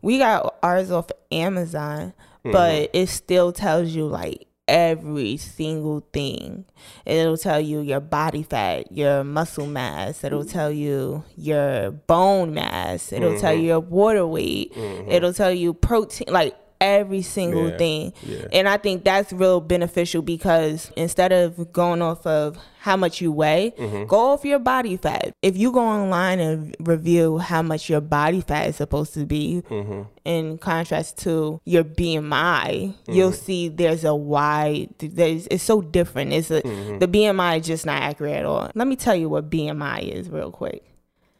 we 0.00 0.18
got 0.18 0.56
ours 0.62 0.90
off 0.90 1.10
Amazon, 1.30 2.12
mm-hmm. 2.44 2.52
but 2.52 2.90
it 2.92 3.08
still 3.08 3.52
tells 3.52 3.90
you 3.90 4.06
like 4.06 4.46
every 4.68 5.36
single 5.36 6.00
thing. 6.12 6.64
It'll 7.04 7.36
tell 7.36 7.60
you 7.60 7.80
your 7.80 8.00
body 8.00 8.42
fat, 8.42 8.90
your 8.92 9.24
muscle 9.24 9.66
mass. 9.66 10.24
It'll 10.24 10.44
tell 10.44 10.70
you 10.70 11.24
your 11.36 11.90
bone 11.90 12.54
mass. 12.54 13.12
It'll 13.12 13.38
tell 13.38 13.52
mm-hmm. 13.52 13.60
you 13.60 13.66
your 13.68 13.80
water 13.80 14.26
weight. 14.26 14.74
Mm-hmm. 14.74 15.10
It'll 15.10 15.32
tell 15.32 15.52
you 15.52 15.74
protein, 15.74 16.28
like 16.30 16.56
every 16.82 17.22
single 17.22 17.68
Yeah, 17.70 17.76
thing. 17.78 18.12
yeah. 18.22 18.46
And 18.52 18.68
I 18.68 18.76
think 18.76 19.04
that's 19.04 19.32
real 19.32 19.60
beneficial 19.60 20.20
because 20.20 20.90
instead 20.96 21.32
of 21.32 21.72
going 21.72 22.02
off 22.02 22.26
of 22.26 22.58
how 22.80 22.96
much 22.96 23.20
you 23.20 23.30
weigh, 23.30 23.72
Mm-hmm. 23.78 24.06
go 24.06 24.32
off 24.32 24.44
your 24.44 24.58
body 24.58 24.96
fat. 24.96 25.32
If 25.40 25.56
you 25.56 25.70
go 25.72 25.80
online 25.80 26.40
and 26.40 26.74
review 26.80 27.38
how 27.38 27.62
much 27.62 27.88
your 27.88 28.00
body 28.00 28.40
fat 28.40 28.68
is 28.70 28.76
supposed 28.76 29.14
to 29.14 29.24
be 29.24 29.62
Mm-hmm. 29.70 30.02
in 30.24 30.58
contrast 30.58 31.18
to 31.18 31.60
your 31.64 31.84
BMI, 31.84 32.94
you'll 33.08 33.30
Mm-hmm. 33.30 33.36
see 33.44 33.68
there's 33.68 34.04
a 34.04 34.14
wide 34.14 34.88
there's 34.98 35.46
it's 35.48 35.62
so 35.62 35.80
different. 35.80 36.32
It's 36.32 36.50
a 36.50 36.60
Mm-hmm. 36.62 36.98
the 36.98 37.06
BMI 37.08 37.60
is 37.60 37.66
just 37.66 37.86
not 37.86 38.02
accurate 38.02 38.34
at 38.34 38.44
all. 38.44 38.70
Let 38.74 38.88
me 38.88 38.96
tell 38.96 39.14
you 39.14 39.28
what 39.28 39.48
BMI 39.50 40.00
is 40.08 40.28
real 40.28 40.50
quick. 40.50 40.84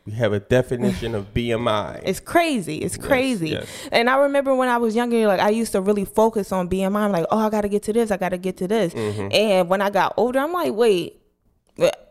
We 0.05 0.13
have 0.13 0.33
a 0.33 0.41
definition 0.41 1.15
of 1.15 1.33
BMI. 1.33 2.03
It's 2.05 2.19
crazy. 2.21 2.79
It's 2.79 2.97
crazy. 2.97 3.51
yes. 3.51 3.69
And 3.93 4.11
I 4.11 4.17
remember 4.17 4.55
when 4.55 4.69
I 4.69 4.79
was 4.79 4.97
younger, 4.97 5.27
like 5.27 5.41
I 5.41 5.51
used 5.51 5.73
to 5.73 5.81
really 5.81 6.05
focus 6.05 6.51
on 6.51 6.69
BMI. 6.69 6.97
I'm 6.97 7.13
like, 7.13 7.27
oh, 7.31 7.39
I 7.39 7.51
gotta 7.51 7.69
get 7.69 7.83
to 7.85 7.93
this. 7.93 8.11
I 8.11 8.17
gotta 8.17 8.39
get 8.39 8.57
to 8.59 8.69
this. 8.69 8.93
Mm-hmm. 8.95 9.29
And 9.33 9.69
when 9.69 9.81
I 9.81 9.91
got 9.91 10.15
older, 10.17 10.41
I'm 10.41 10.53
like, 10.53 10.73
wait. 10.75 11.19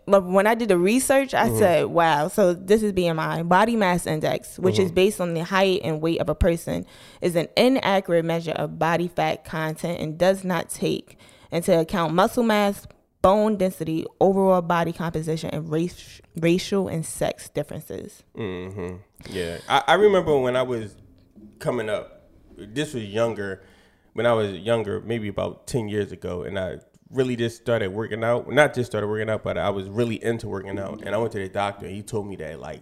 But 0.07 0.25
when 0.25 0.47
I 0.47 0.55
did 0.55 0.69
the 0.69 0.77
research, 0.77 1.33
I 1.33 1.49
said, 1.57 1.85
wow. 1.85 2.27
So 2.27 2.53
this 2.53 2.81
is 2.81 2.91
BMI, 2.93 3.47
body 3.47 3.75
mass 3.75 4.07
index, 4.07 4.57
which 4.57 4.79
is 4.79 4.91
based 4.91 5.21
on 5.21 5.33
the 5.35 5.43
height 5.43 5.81
and 5.83 6.01
weight 6.01 6.19
of 6.19 6.27
a 6.29 6.35
person, 6.35 6.85
is 7.21 7.35
an 7.35 7.47
inaccurate 7.55 8.25
measure 8.25 8.51
of 8.51 8.79
body 8.79 9.07
fat 9.07 9.45
content 9.45 10.01
and 10.01 10.17
does 10.17 10.43
not 10.43 10.69
take 10.69 11.17
into 11.51 11.77
account 11.79 12.13
muscle 12.13 12.43
mass, 12.43 12.87
bone 13.21 13.57
density, 13.57 14.05
overall 14.19 14.61
body 14.61 14.93
composition, 14.93 15.49
and 15.51 15.69
race, 15.71 16.21
racial 16.39 16.87
and 16.87 17.05
sex 17.05 17.49
differences. 17.49 18.23
Mm-hmm. 18.35 18.97
Yeah, 19.29 19.59
I, 19.69 19.83
I 19.87 19.93
remember 19.95 20.37
when 20.37 20.55
I 20.55 20.63
was 20.63 20.95
coming 21.59 21.89
up. 21.89 22.29
This 22.57 22.93
was 22.93 23.05
younger, 23.05 23.63
when 24.13 24.25
I 24.25 24.33
was 24.33 24.53
younger, 24.53 25.01
maybe 25.01 25.27
about 25.27 25.67
ten 25.67 25.87
years 25.87 26.11
ago, 26.11 26.43
and 26.43 26.59
I 26.59 26.79
really 27.09 27.35
just 27.35 27.57
started 27.57 27.91
working 27.91 28.23
out. 28.23 28.49
Not 28.49 28.73
just 28.73 28.91
started 28.91 29.07
working 29.07 29.29
out, 29.29 29.43
but 29.43 29.57
I 29.57 29.69
was 29.69 29.87
really 29.87 30.23
into 30.23 30.47
working 30.47 30.79
out. 30.79 31.01
And 31.05 31.15
I 31.15 31.17
went 31.17 31.31
to 31.33 31.39
the 31.39 31.49
doctor, 31.49 31.85
and 31.85 31.95
he 31.95 32.01
told 32.01 32.27
me 32.27 32.35
that 32.37 32.59
like 32.59 32.81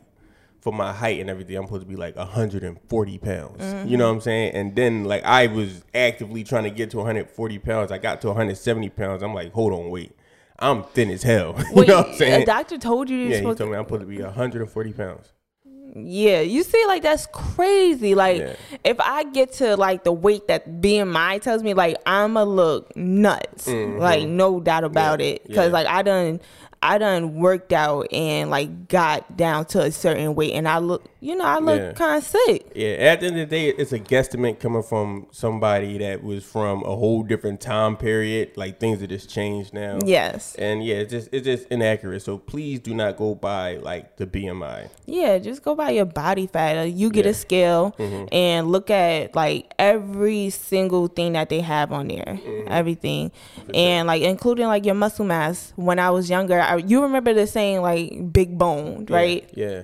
for 0.62 0.74
my 0.74 0.92
height 0.92 1.20
and 1.20 1.30
everything, 1.30 1.56
I'm 1.58 1.66
supposed 1.66 1.84
to 1.84 1.88
be 1.88 1.96
like 1.96 2.16
140 2.16 3.18
pounds. 3.20 3.90
You 3.90 3.98
know 3.98 4.08
what 4.08 4.16
I'm 4.16 4.22
saying? 4.22 4.54
And 4.54 4.76
then 4.76 5.06
like 5.06 5.24
I 5.24 5.48
was 5.48 5.84
actively 5.94 6.44
trying 6.44 6.64
to 6.64 6.70
get 6.70 6.92
to 6.92 6.98
140 6.98 7.60
pounds. 7.60 7.92
I 7.92 7.98
got 7.98 8.22
to 8.22 8.28
170 8.28 8.90
pounds. 8.90 9.24
I'm 9.24 9.34
like, 9.34 9.54
hold 9.54 9.74
on, 9.74 9.90
wait. 9.90 10.14
I'm 10.60 10.84
thin 10.84 11.10
as 11.12 11.24
hell. 11.24 11.56
you 11.70 11.76
Wait, 11.76 11.88
know 11.88 11.98
what 11.98 12.10
I'm 12.10 12.16
saying? 12.16 12.44
a 12.44 12.46
doctor 12.46 12.78
told 12.78 13.10
you 13.10 13.18
you're 13.18 13.30
yeah, 13.30 13.38
he 13.38 13.42
told 13.44 13.58
to 13.58 13.66
me 13.66 13.76
I'm 13.78 13.86
supposed 13.86 14.02
to 14.02 14.08
be 14.08 14.22
140 14.22 14.94
pounds. 14.94 15.32
Yeah, 15.96 16.42
you 16.42 16.62
see, 16.64 16.84
like 16.86 17.02
that's 17.02 17.28
crazy. 17.34 18.14
Like, 18.14 18.38
Yeah. 18.40 18.56
if 18.84 19.00
I 19.00 19.24
get 19.24 19.54
to 19.54 19.76
like 19.76 20.04
the 20.04 20.12
weight 20.12 20.48
that 20.48 20.70
BMI 20.82 21.42
tells 21.42 21.64
me, 21.64 21.74
like 21.74 21.98
I'ma 22.06 22.44
look 22.44 22.96
nuts. 22.96 23.68
Like, 23.68 24.28
no 24.28 24.60
doubt 24.60 24.84
about 24.84 25.20
Mm-hmm. 25.20 25.22
Yeah, 25.24 25.34
it. 25.52 25.56
Cause 25.56 25.68
yeah. 25.68 25.74
like 25.74 25.88
I 25.88 26.02
done, 26.04 26.42
I 26.82 26.98
done 26.98 27.36
worked 27.36 27.74
out 27.74 28.08
and 28.14 28.50
like 28.50 28.88
got 28.88 29.36
down 29.36 29.66
to 29.66 29.82
a 29.82 29.92
certain 29.92 30.34
weight, 30.36 30.54
and 30.54 30.68
I 30.68 30.78
look, 30.78 31.04
you 31.20 31.36
know, 31.36 31.44
I 31.44 31.60
look 31.60 31.80
Yeah. 31.80 31.92
kind 31.92 32.18
of 32.18 32.24
sick. 32.24 32.72
Yeah, 32.74 32.92
at 32.92 33.20
the 33.20 33.28
end 33.28 33.38
of 33.40 33.50
the 33.50 33.56
day, 33.56 33.68
it's 33.68 33.92
a 33.92 34.00
guesstimate 34.00 34.60
coming 34.60 34.84
from 34.84 35.28
somebody 35.32 35.98
that 35.98 36.24
was 36.24 36.46
from 36.46 36.84
a 36.84 36.96
whole 36.96 37.24
different 37.24 37.60
time 37.60 37.98
period. 37.98 38.52
Like 38.56 38.80
things 38.80 39.00
that 39.02 39.08
just 39.08 39.30
changed 39.30 39.74
now. 39.74 40.00
Yes. 40.06 40.56
And 40.56 40.82
yeah, 40.86 40.96
it's 40.96 41.12
just 41.12 41.30
it's 41.34 41.46
just 41.46 41.68
inaccurate. 41.68 42.22
So 42.22 42.38
please 42.38 42.80
do 42.80 42.94
not 42.94 43.18
go 43.18 43.36
by 43.36 43.76
like 43.78 44.16
the 44.16 44.26
BMI. 44.26 44.88
Yeah, 45.06 45.38
just 45.40 45.64
go 45.64 45.76
by 45.76 45.90
your 45.90 46.06
body 46.06 46.48
fat. 46.48 46.78
Uh, 46.78 46.82
You 46.84 47.10
get 47.10 47.26
Yeah. 47.26 47.32
a 47.32 47.34
scale 47.34 47.96
Mm-hmm. 48.00 48.26
and 48.32 48.72
look 48.72 48.90
at 48.90 49.36
like 49.36 49.74
every 49.78 50.50
single 50.50 51.08
thing 51.08 51.34
that 51.34 51.50
they 51.50 51.60
have 51.62 51.92
on 51.92 52.08
there, 52.08 52.40
Mm-hmm. 52.42 52.72
everything, 52.72 53.32
and 53.74 54.08
like 54.08 54.22
including 54.22 54.68
like 54.68 54.86
your 54.86 54.96
muscle 54.96 55.26
mass. 55.26 55.74
When 55.76 56.00
I 56.00 56.10
was 56.12 56.30
younger, 56.30 56.60
I, 56.70 56.78
you 56.78 57.02
remember 57.04 57.34
the 57.34 57.48
saying 57.48 57.82
like 57.82 58.32
big 58.32 58.58
bone, 58.58 59.06
right? 59.10 59.50
Yeah. 59.54 59.84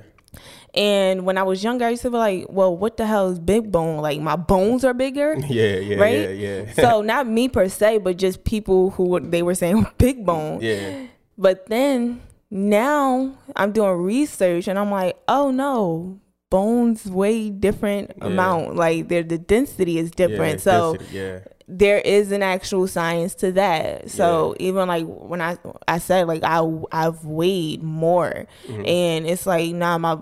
And 0.73 1.25
when 1.25 1.37
I 1.37 1.43
was 1.43 1.63
younger, 1.63 1.85
I 1.85 1.91
used 1.91 2.01
to 2.01 2.09
be 2.11 2.17
like, 2.17 2.45
well, 2.49 2.75
what 2.75 2.97
the 2.97 3.05
hell 3.05 3.29
is 3.29 3.39
big 3.39 3.71
bone? 3.71 4.01
Like 4.01 4.19
my 4.19 4.35
bones 4.35 4.83
are 4.83 4.93
bigger. 4.93 5.37
Yeah. 5.47 5.75
Yeah. 5.77 5.97
Right? 5.97 6.19
Yeah. 6.35 6.63
Yeah. 6.65 6.73
so 6.83 7.01
not 7.01 7.27
me 7.27 7.47
per 7.47 7.69
se, 7.69 7.99
but 7.99 8.17
just 8.17 8.43
people 8.43 8.89
who 8.91 9.19
they 9.21 9.41
were 9.41 9.55
saying 9.55 9.87
big 9.97 10.25
bone. 10.25 10.59
yeah. 10.61 11.07
But 11.37 11.67
then 11.67 12.21
now 12.51 13.35
I'm 13.55 13.71
doing 13.71 13.91
research 14.01 14.67
and 14.67 14.77
I'm 14.79 14.91
like, 14.91 15.17
oh 15.27 15.51
no, 15.51 16.19
bones 16.49 17.05
way 17.05 17.49
different 17.49 18.11
Yeah. 18.17 18.27
amount. 18.27 18.75
Like 18.75 19.07
their 19.07 19.23
the 19.23 19.37
density 19.37 19.97
is 19.97 20.11
different. 20.11 20.59
Yeah, 20.65 20.71
so 20.71 20.93
density, 20.97 21.17
yeah. 21.17 21.39
There 21.67 21.97
is 21.99 22.31
an 22.31 22.43
actual 22.43 22.87
science 22.87 23.33
to 23.35 23.51
that. 23.53 24.09
So 24.11 24.55
even 24.59 24.87
like 24.87 25.05
when 25.05 25.41
I 25.41 25.57
I 25.87 25.97
said 25.97 26.27
like 26.27 26.43
I 26.43 26.61
I've 26.91 27.25
weighed 27.25 27.81
more, 27.83 28.45
Mm-hmm. 28.67 28.85
and 28.85 29.25
it's 29.27 29.45
like 29.45 29.73
nah 29.73 29.97
my. 29.97 30.17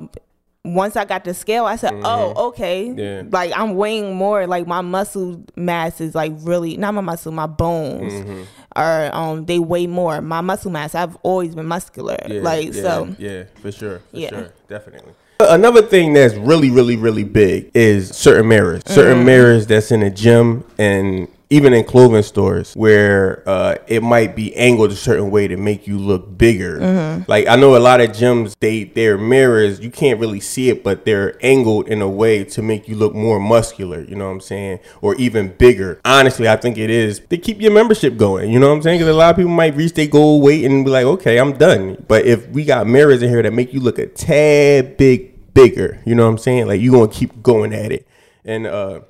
Once 0.65 0.95
I 0.95 1.03
got 1.03 1.25
the 1.25 1.33
scale, 1.33 1.65
I 1.65 1.75
said, 1.75 1.91
"Oh, 2.05 2.47
okay. 2.47 2.87
Mm-hmm. 2.87 2.97
Yeah. 2.99 3.23
Like 3.29 3.51
I'm 3.53 3.75
weighing 3.75 4.15
more. 4.15 4.47
Like 4.47 4.65
my 4.65 4.79
muscle 4.79 5.43
mass 5.57 5.99
is 5.99 6.15
like 6.15 6.31
really 6.37 6.77
not 6.77 6.93
my 6.93 7.01
muscle, 7.01 7.33
my 7.33 7.47
bones 7.47 8.13
Mm-hmm. 8.13 8.43
are 8.73 9.13
um 9.13 9.45
they 9.45 9.59
weigh 9.59 9.87
more. 9.87 10.21
My 10.21 10.39
muscle 10.39 10.71
mass, 10.71 10.95
I've 10.95 11.17
always 11.17 11.53
been 11.53 11.65
muscular. 11.65 12.15
Yeah, 12.29 12.39
like 12.41 12.73
yeah, 12.73 12.81
so, 12.81 13.15
yeah, 13.19 13.43
for 13.61 13.73
sure, 13.73 13.99
for 14.11 14.17
Yeah. 14.17 14.29
sure, 14.29 14.53
definitely. 14.69 15.11
Another 15.41 15.81
thing 15.81 16.13
that's 16.13 16.35
really, 16.35 16.69
really, 16.69 16.95
really 16.95 17.25
big 17.25 17.69
is 17.73 18.15
certain 18.15 18.47
mirrors. 18.47 18.83
Certain 18.85 19.17
Mm-hmm. 19.17 19.25
mirrors 19.25 19.67
that's 19.67 19.91
in 19.91 20.01
a 20.01 20.09
gym 20.09 20.63
and 20.77 21.27
even 21.53 21.71
in 21.71 21.83
clothing 21.83 22.23
stores 22.23 22.73
where 22.73 23.47
uh, 23.47 23.75
it 23.85 24.01
might 24.01 24.35
be 24.35 24.55
angled 24.55 24.89
a 24.89 24.95
certain 24.95 25.29
way 25.29 25.47
to 25.47 25.55
make 25.55 25.85
you 25.85 25.99
look 25.99 26.35
bigger. 26.35 26.79
Mm-hmm. 26.79 27.29
Like 27.29 27.47
I 27.47 27.55
know 27.55 27.77
a 27.77 27.77
lot 27.77 28.01
of 28.01 28.09
gyms, 28.09 28.55
they 28.59 28.85
their 28.85 29.19
mirrors 29.19 29.79
you 29.79 29.91
can't 29.91 30.19
really 30.19 30.39
see 30.39 30.69
it, 30.69 30.83
but 30.83 31.05
they're 31.05 31.37
angled 31.45 31.87
in 31.87 32.01
a 32.01 32.09
way 32.09 32.43
to 32.43 32.63
make 32.63 32.87
you 32.87 32.95
look 32.95 33.13
more 33.13 33.39
muscular. 33.39 34.01
You 34.01 34.15
know 34.15 34.25
what 34.25 34.31
I'm 34.31 34.41
saying, 34.41 34.79
or 34.99 35.13
even 35.15 35.49
bigger. 35.49 36.01
Honestly, 36.03 36.49
I 36.49 36.55
think 36.55 36.79
it 36.79 36.89
is 36.89 37.19
to 37.29 37.37
keep 37.37 37.61
your 37.61 37.71
membership 37.71 38.17
going. 38.17 38.49
You 38.49 38.59
know 38.59 38.69
what 38.69 38.77
I'm 38.77 38.81
saying? 38.81 38.97
Because 38.97 39.13
a 39.13 39.17
lot 39.17 39.29
of 39.29 39.35
people 39.35 39.51
might 39.51 39.75
reach 39.75 39.93
their 39.93 40.07
goal 40.07 40.41
weight 40.41 40.65
and 40.65 40.83
be 40.83 40.89
like, 40.89 41.05
okay, 41.05 41.37
I'm 41.37 41.53
done. 41.53 42.03
But 42.07 42.25
if 42.25 42.49
we 42.49 42.65
got 42.65 42.87
mirrors 42.87 43.21
in 43.21 43.29
here 43.29 43.43
that 43.43 43.53
make 43.53 43.71
you 43.75 43.79
look 43.79 43.99
a 43.99 44.07
tad 44.07 44.97
big 44.97 45.53
bigger, 45.53 46.01
you 46.03 46.15
know 46.15 46.23
what 46.23 46.31
I'm 46.31 46.37
saying? 46.39 46.65
Like 46.65 46.81
you're 46.81 46.93
gonna 46.93 47.11
keep 47.11 47.43
going 47.43 47.73
at 47.73 47.91
it, 47.91 48.07
and 48.43 48.65
uh, 48.65 49.01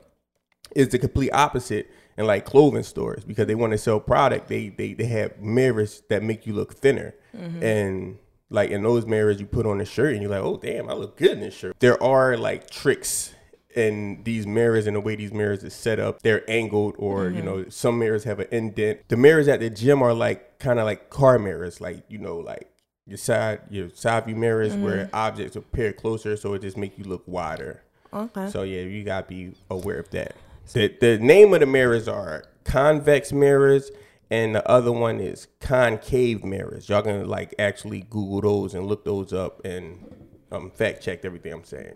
it's 0.75 0.91
the 0.91 0.99
complete 0.99 1.29
opposite 1.31 1.89
in 2.17 2.27
like 2.27 2.45
clothing 2.45 2.83
stores 2.83 3.23
because 3.23 3.47
they 3.47 3.55
want 3.55 3.71
to 3.71 3.77
sell 3.77 3.99
product. 3.99 4.47
They 4.47 4.69
they 4.69 4.93
they 4.93 5.05
have 5.05 5.39
mirrors 5.39 6.03
that 6.09 6.23
make 6.23 6.45
you 6.45 6.53
look 6.53 6.73
thinner, 6.73 7.15
mm-hmm. 7.35 7.63
and 7.63 8.17
like 8.49 8.69
in 8.69 8.83
those 8.83 9.05
mirrors 9.05 9.39
you 9.39 9.45
put 9.45 9.65
on 9.65 9.81
a 9.81 9.85
shirt 9.85 10.13
and 10.13 10.21
you're 10.21 10.31
like, 10.31 10.43
oh 10.43 10.57
damn, 10.57 10.89
I 10.89 10.93
look 10.93 11.17
good 11.17 11.31
in 11.31 11.39
this 11.41 11.55
shirt. 11.55 11.75
There 11.79 12.01
are 12.01 12.37
like 12.37 12.69
tricks 12.69 13.33
in 13.75 14.21
these 14.23 14.45
mirrors 14.45 14.85
and 14.85 14.95
the 14.95 15.01
way 15.01 15.15
these 15.15 15.33
mirrors 15.33 15.63
is 15.63 15.73
set 15.73 15.99
up. 15.99 16.21
They're 16.21 16.49
angled, 16.49 16.95
or 16.97 17.29
you 17.29 17.37
mm-hmm. 17.37 17.45
know, 17.45 17.65
some 17.69 17.99
mirrors 17.99 18.23
have 18.25 18.39
an 18.39 18.47
indent. 18.51 19.07
The 19.07 19.17
mirrors 19.17 19.47
at 19.47 19.59
the 19.59 19.69
gym 19.69 20.01
are 20.01 20.13
like 20.13 20.59
kind 20.59 20.79
of 20.79 20.85
like 20.85 21.09
car 21.09 21.39
mirrors, 21.39 21.81
like 21.81 22.03
you 22.07 22.19
know, 22.19 22.37
like 22.37 22.69
your 23.05 23.17
side 23.17 23.61
your 23.69 23.89
side 23.89 24.25
view 24.25 24.35
mirrors 24.35 24.75
where 24.75 25.05
mm-hmm. 25.05 25.15
objects 25.15 25.55
appear 25.55 25.91
closer, 25.93 26.37
so 26.37 26.53
it 26.53 26.61
just 26.61 26.77
make 26.77 26.97
you 26.97 27.03
look 27.05 27.23
wider. 27.25 27.81
okay. 28.13 28.49
So 28.49 28.63
yeah, 28.63 28.81
you 28.81 29.03
gotta 29.03 29.27
be 29.27 29.53
aware 29.69 29.99
of 29.99 30.09
that. 30.11 30.35
The 30.71 30.95
the 30.99 31.17
name 31.19 31.53
of 31.53 31.59
the 31.59 31.65
mirrors 31.65 32.07
are 32.07 32.45
convex 32.63 33.31
mirrors, 33.31 33.91
and 34.31 34.55
the 34.55 34.67
other 34.67 34.91
one 34.91 35.19
is 35.19 35.47
concave 35.59 36.43
mirrors. 36.43 36.89
Y'all 36.89 37.01
can 37.01 37.27
like 37.27 37.53
actually 37.59 38.01
Google 38.09 38.41
those 38.41 38.73
and 38.73 38.87
look 38.87 39.05
those 39.05 39.33
up 39.33 39.63
and 39.65 40.03
um, 40.51 40.71
fact 40.71 41.03
check 41.03 41.25
everything 41.25 41.53
I'm 41.53 41.63
saying. 41.63 41.95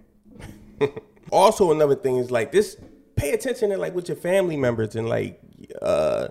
also, 1.31 1.71
another 1.71 1.95
thing 1.95 2.17
is 2.17 2.29
like 2.29 2.51
this: 2.51 2.77
pay 3.15 3.31
attention 3.31 3.69
to 3.71 3.77
like 3.77 3.95
with 3.95 4.09
your 4.09 4.17
family 4.17 4.57
members 4.57 4.95
and 4.95 5.07
like 5.07 5.39
uh, 5.81 6.29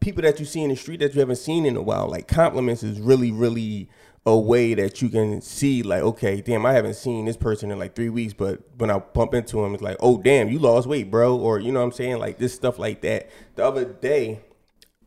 people 0.00 0.22
that 0.22 0.38
you 0.38 0.46
see 0.46 0.62
in 0.62 0.70
the 0.70 0.76
street 0.76 1.00
that 1.00 1.14
you 1.14 1.20
haven't 1.20 1.36
seen 1.36 1.66
in 1.66 1.76
a 1.76 1.82
while. 1.82 2.08
Like 2.08 2.28
compliments 2.28 2.82
is 2.82 3.00
really, 3.00 3.32
really 3.32 3.88
a 4.28 4.38
way 4.38 4.74
that 4.74 5.00
you 5.00 5.08
can 5.08 5.40
see 5.40 5.82
like, 5.82 6.02
okay, 6.02 6.40
damn, 6.40 6.66
I 6.66 6.72
haven't 6.72 6.94
seen 6.94 7.24
this 7.24 7.36
person 7.36 7.70
in 7.70 7.78
like 7.78 7.94
three 7.94 8.10
weeks, 8.10 8.34
but 8.34 8.60
when 8.76 8.90
I 8.90 8.98
bump 8.98 9.34
into 9.34 9.64
him, 9.64 9.74
it's 9.74 9.82
like, 9.82 9.96
oh 10.00 10.18
damn, 10.18 10.48
you 10.48 10.58
lost 10.58 10.86
weight, 10.86 11.10
bro, 11.10 11.36
or 11.36 11.58
you 11.58 11.72
know 11.72 11.80
what 11.80 11.86
I'm 11.86 11.92
saying, 11.92 12.18
like 12.18 12.38
this 12.38 12.54
stuff 12.54 12.78
like 12.78 13.00
that. 13.02 13.30
The 13.56 13.64
other 13.64 13.84
day, 13.84 14.40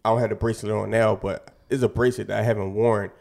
I 0.03 0.09
don't 0.09 0.19
have 0.19 0.29
the 0.29 0.35
bracelet 0.35 0.71
on 0.73 0.89
now, 0.89 1.15
but 1.15 1.53
it's 1.69 1.83
a 1.83 1.89
bracelet 1.89 2.27
that 2.27 2.39
I 2.39 2.43
haven't 2.43 2.73
worn 2.73 3.11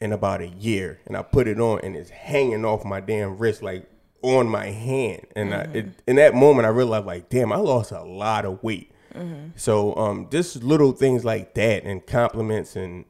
in 0.00 0.12
about 0.12 0.40
a 0.40 0.48
year, 0.48 1.00
and 1.06 1.16
I 1.16 1.22
put 1.22 1.46
it 1.46 1.60
on, 1.60 1.80
and 1.82 1.94
it's 1.94 2.10
hanging 2.10 2.64
off 2.64 2.84
my 2.84 3.00
damn 3.00 3.36
wrist, 3.36 3.62
like 3.62 3.86
on 4.22 4.48
my 4.48 4.66
hand, 4.66 5.26
and 5.36 5.54
I, 5.54 5.60
it, 5.74 5.86
in 6.06 6.16
that 6.16 6.34
moment, 6.34 6.66
I 6.66 6.70
realized 6.70 7.06
like, 7.06 7.28
damn, 7.28 7.52
I 7.52 7.56
lost 7.56 7.92
a 7.92 8.02
lot 8.02 8.44
of 8.44 8.62
weight. 8.62 8.90
So, 9.56 9.94
um, 9.96 10.28
just 10.30 10.62
little 10.62 10.92
things 10.92 11.24
like 11.24 11.54
that, 11.54 11.84
and 11.84 12.06
compliments, 12.06 12.76
and 12.76 13.04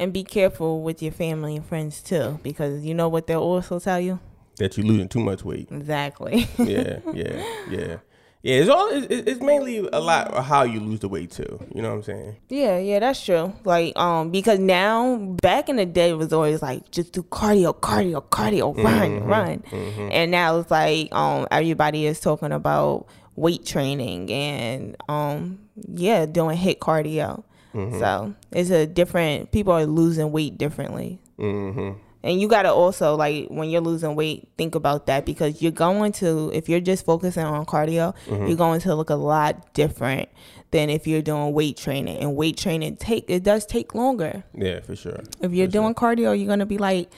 And 0.00 0.12
be 0.12 0.24
careful 0.24 0.82
with 0.82 1.02
your 1.02 1.12
family 1.12 1.56
and 1.56 1.64
friends 1.64 2.02
too, 2.02 2.40
because 2.42 2.84
you 2.84 2.94
know 2.94 3.08
what 3.08 3.26
they'll 3.26 3.42
also 3.42 3.78
tell 3.78 4.00
you. 4.00 4.18
that 4.58 4.76
you're 4.76 4.86
losing 4.86 5.08
too 5.08 5.20
much 5.20 5.44
weight. 5.44 5.68
Exactly. 5.70 6.48
yeah, 6.58 6.98
yeah, 7.14 7.44
yeah. 7.70 7.96
Yeah, 8.42 8.54
it's 8.54 8.70
all. 8.70 8.88
It's, 8.90 9.06
it's 9.10 9.40
mainly 9.42 9.86
a 9.92 10.00
lot 10.00 10.28
of 10.28 10.46
how 10.46 10.62
you 10.62 10.80
lose 10.80 11.00
the 11.00 11.08
weight 11.10 11.30
too. 11.30 11.60
You 11.74 11.82
know 11.82 11.90
what 11.90 11.96
I'm 11.96 12.02
saying? 12.04 12.36
yeah, 12.48 12.78
yeah, 12.78 12.98
that's 12.98 13.22
true. 13.22 13.52
Like, 13.64 13.94
um, 13.98 14.30
because 14.30 14.58
now 14.58 15.16
back 15.42 15.68
in 15.68 15.76
the 15.76 15.84
day 15.84 16.08
it 16.10 16.14
was 16.14 16.32
always 16.32 16.62
like 16.62 16.90
just 16.90 17.12
do 17.12 17.22
cardio, 17.22 17.78
cardio, 17.78 18.24
cardio, 18.24 18.74
run, 18.82 19.24
run, 19.24 19.62
and 20.10 20.30
now 20.30 20.58
it's 20.58 20.70
like 20.70 21.14
um 21.14 21.46
everybody 21.50 22.06
is 22.06 22.18
talking 22.20 22.52
about 22.52 23.06
weight 23.36 23.64
training 23.66 24.30
and 24.32 24.96
um 25.10 25.58
yeah 25.92 26.24
doing 26.24 26.56
HIIT 26.56 26.78
cardio. 26.78 27.44
So 27.72 28.34
it's 28.52 28.70
a 28.70 28.86
different. 28.86 29.52
People 29.52 29.72
are 29.72 29.86
losing 29.86 30.32
weight 30.32 30.58
differently. 30.58 31.20
Mm-hmm. 31.38 31.98
And 32.22 32.40
you 32.40 32.48
gotta 32.48 32.70
also 32.70 33.16
like 33.16 33.48
when 33.48 33.70
you're 33.70 33.80
losing 33.80 34.14
weight, 34.14 34.48
think 34.58 34.74
about 34.74 35.06
that 35.06 35.24
because 35.24 35.62
you're 35.62 35.72
going 35.72 36.12
to 36.12 36.50
if 36.52 36.68
you're 36.68 36.80
just 36.80 37.04
focusing 37.04 37.44
on 37.44 37.64
cardio, 37.64 38.14
you're 38.28 38.56
going 38.56 38.80
to 38.80 38.94
look 38.94 39.10
a 39.10 39.14
lot 39.14 39.72
different 39.72 40.28
than 40.70 40.90
if 40.90 41.06
you're 41.06 41.22
doing 41.22 41.52
weight 41.52 41.76
training. 41.76 42.18
And 42.18 42.36
weight 42.36 42.56
training 42.58 42.96
take 42.96 43.24
it 43.28 43.42
does 43.42 43.64
take 43.64 43.94
longer. 43.94 44.44
Yeah, 44.54 44.80
for 44.80 44.96
sure. 44.96 45.20
If 45.40 45.52
you're 45.52 45.66
For 45.66 45.72
doing 45.72 45.94
cardio, 45.94 46.38
you're 46.38 46.48
gonna 46.48 46.66
be 46.66 46.78
like 46.78 47.10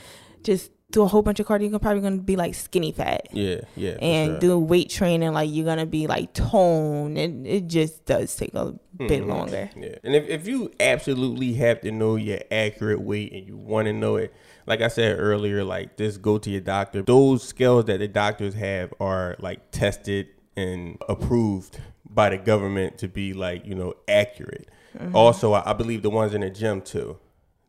just 0.44 0.71
do 0.92 1.02
a 1.02 1.06
whole 1.08 1.22
bunch 1.22 1.40
of 1.40 1.46
cardio, 1.46 1.70
you're 1.70 1.78
probably 1.78 2.02
gonna 2.02 2.18
be 2.18 2.37
like 2.37 2.54
skinny 2.54 2.92
fat. 2.92 3.28
Yeah, 3.32 3.62
yeah. 3.76 3.96
And 4.00 4.32
sure. 4.32 4.40
do 4.40 4.58
weight 4.58 4.90
training, 4.90 5.32
like 5.32 5.50
you're 5.52 5.64
gonna 5.64 5.87
be 5.87 6.06
like 6.06 6.32
toned, 6.34 7.18
and 7.18 7.46
it 7.46 7.66
just 7.66 8.04
does 8.04 8.34
take 8.37 8.54
a 8.54 8.75
Mm-hmm. 8.99 9.06
bit 9.08 9.25
longer. 9.26 9.70
Yeah, 9.75 9.94
and 10.04 10.14
if, 10.14 10.28
if 10.28 10.46
you 10.46 10.70
absolutely 10.78 11.54
have 11.54 11.80
to 11.80 11.90
know 11.90 12.16
your 12.16 12.40
accurate 12.50 13.00
weight 13.00 13.32
and 13.32 13.46
you 13.49 13.56
want 13.56 13.87
to 13.87 13.92
know 13.94 14.16
it, 14.16 14.34
like 14.66 14.82
I 14.82 14.88
said 14.88 15.18
earlier, 15.18 15.64
like 15.64 15.96
just 15.96 16.20
go 16.20 16.37
to 16.37 16.50
your 16.50 16.61
doctor. 16.61 17.00
Those 17.00 17.42
scales 17.42 17.87
that 17.87 18.00
the 18.00 18.06
doctors 18.08 18.52
have 18.52 18.92
are 19.00 19.37
like 19.38 19.70
tested 19.70 20.28
and 20.58 20.99
approved 21.08 21.80
by 22.04 22.28
the 22.28 22.37
government 22.37 22.99
to 22.99 23.08
be 23.08 23.32
like 23.32 23.64
you 23.64 23.75
know 23.75 23.94
accurate. 24.06 24.68
Also, 25.14 25.54
I, 25.54 25.70
I 25.70 25.72
believe 25.72 26.02
the 26.02 26.11
ones 26.11 26.34
in 26.34 26.42
the 26.42 26.50
gym 26.50 26.82
too. 26.82 27.18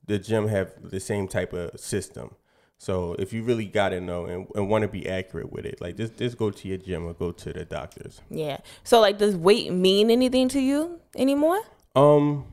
The 0.06 0.20
gym 0.20 0.50
have 0.50 0.74
the 0.84 1.00
same 1.00 1.30
type 1.30 1.54
of 1.54 1.80
system. 1.80 2.36
So 2.84 3.16
if 3.18 3.32
you 3.32 3.44
really 3.44 3.66
got 3.66 3.90
to 3.90 4.02
know 4.02 4.26
and, 4.26 4.46
and 4.56 4.68
want 4.68 4.82
to 4.82 4.90
be 4.90 5.08
accurate 5.08 5.54
with 5.54 5.66
it, 5.66 5.80
like 5.80 5.96
just 5.96 6.18
just 6.18 6.38
go 6.38 6.52
to 6.52 6.68
your 6.68 6.78
gym 6.78 7.06
or 7.06 7.14
go 7.14 7.32
to 7.32 7.54
the 7.54 7.64
doctors. 7.64 8.20
Yeah. 8.30 8.58
So 8.84 9.00
like, 9.00 9.18
does 9.18 9.38
weight 9.38 9.72
mean 9.72 10.12
anything 10.12 10.50
to 10.50 10.60
you 10.60 11.00
anymore? 11.16 11.62
Um, 11.96 12.46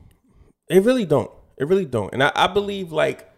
it 0.69 0.83
really 0.83 1.03
don't. 1.03 1.29
It 1.57 1.67
really 1.67 1.83
don't. 1.83 2.13
And 2.13 2.23
I, 2.23 2.31
I 2.33 2.47
believe 2.47 2.93
like 2.93 3.29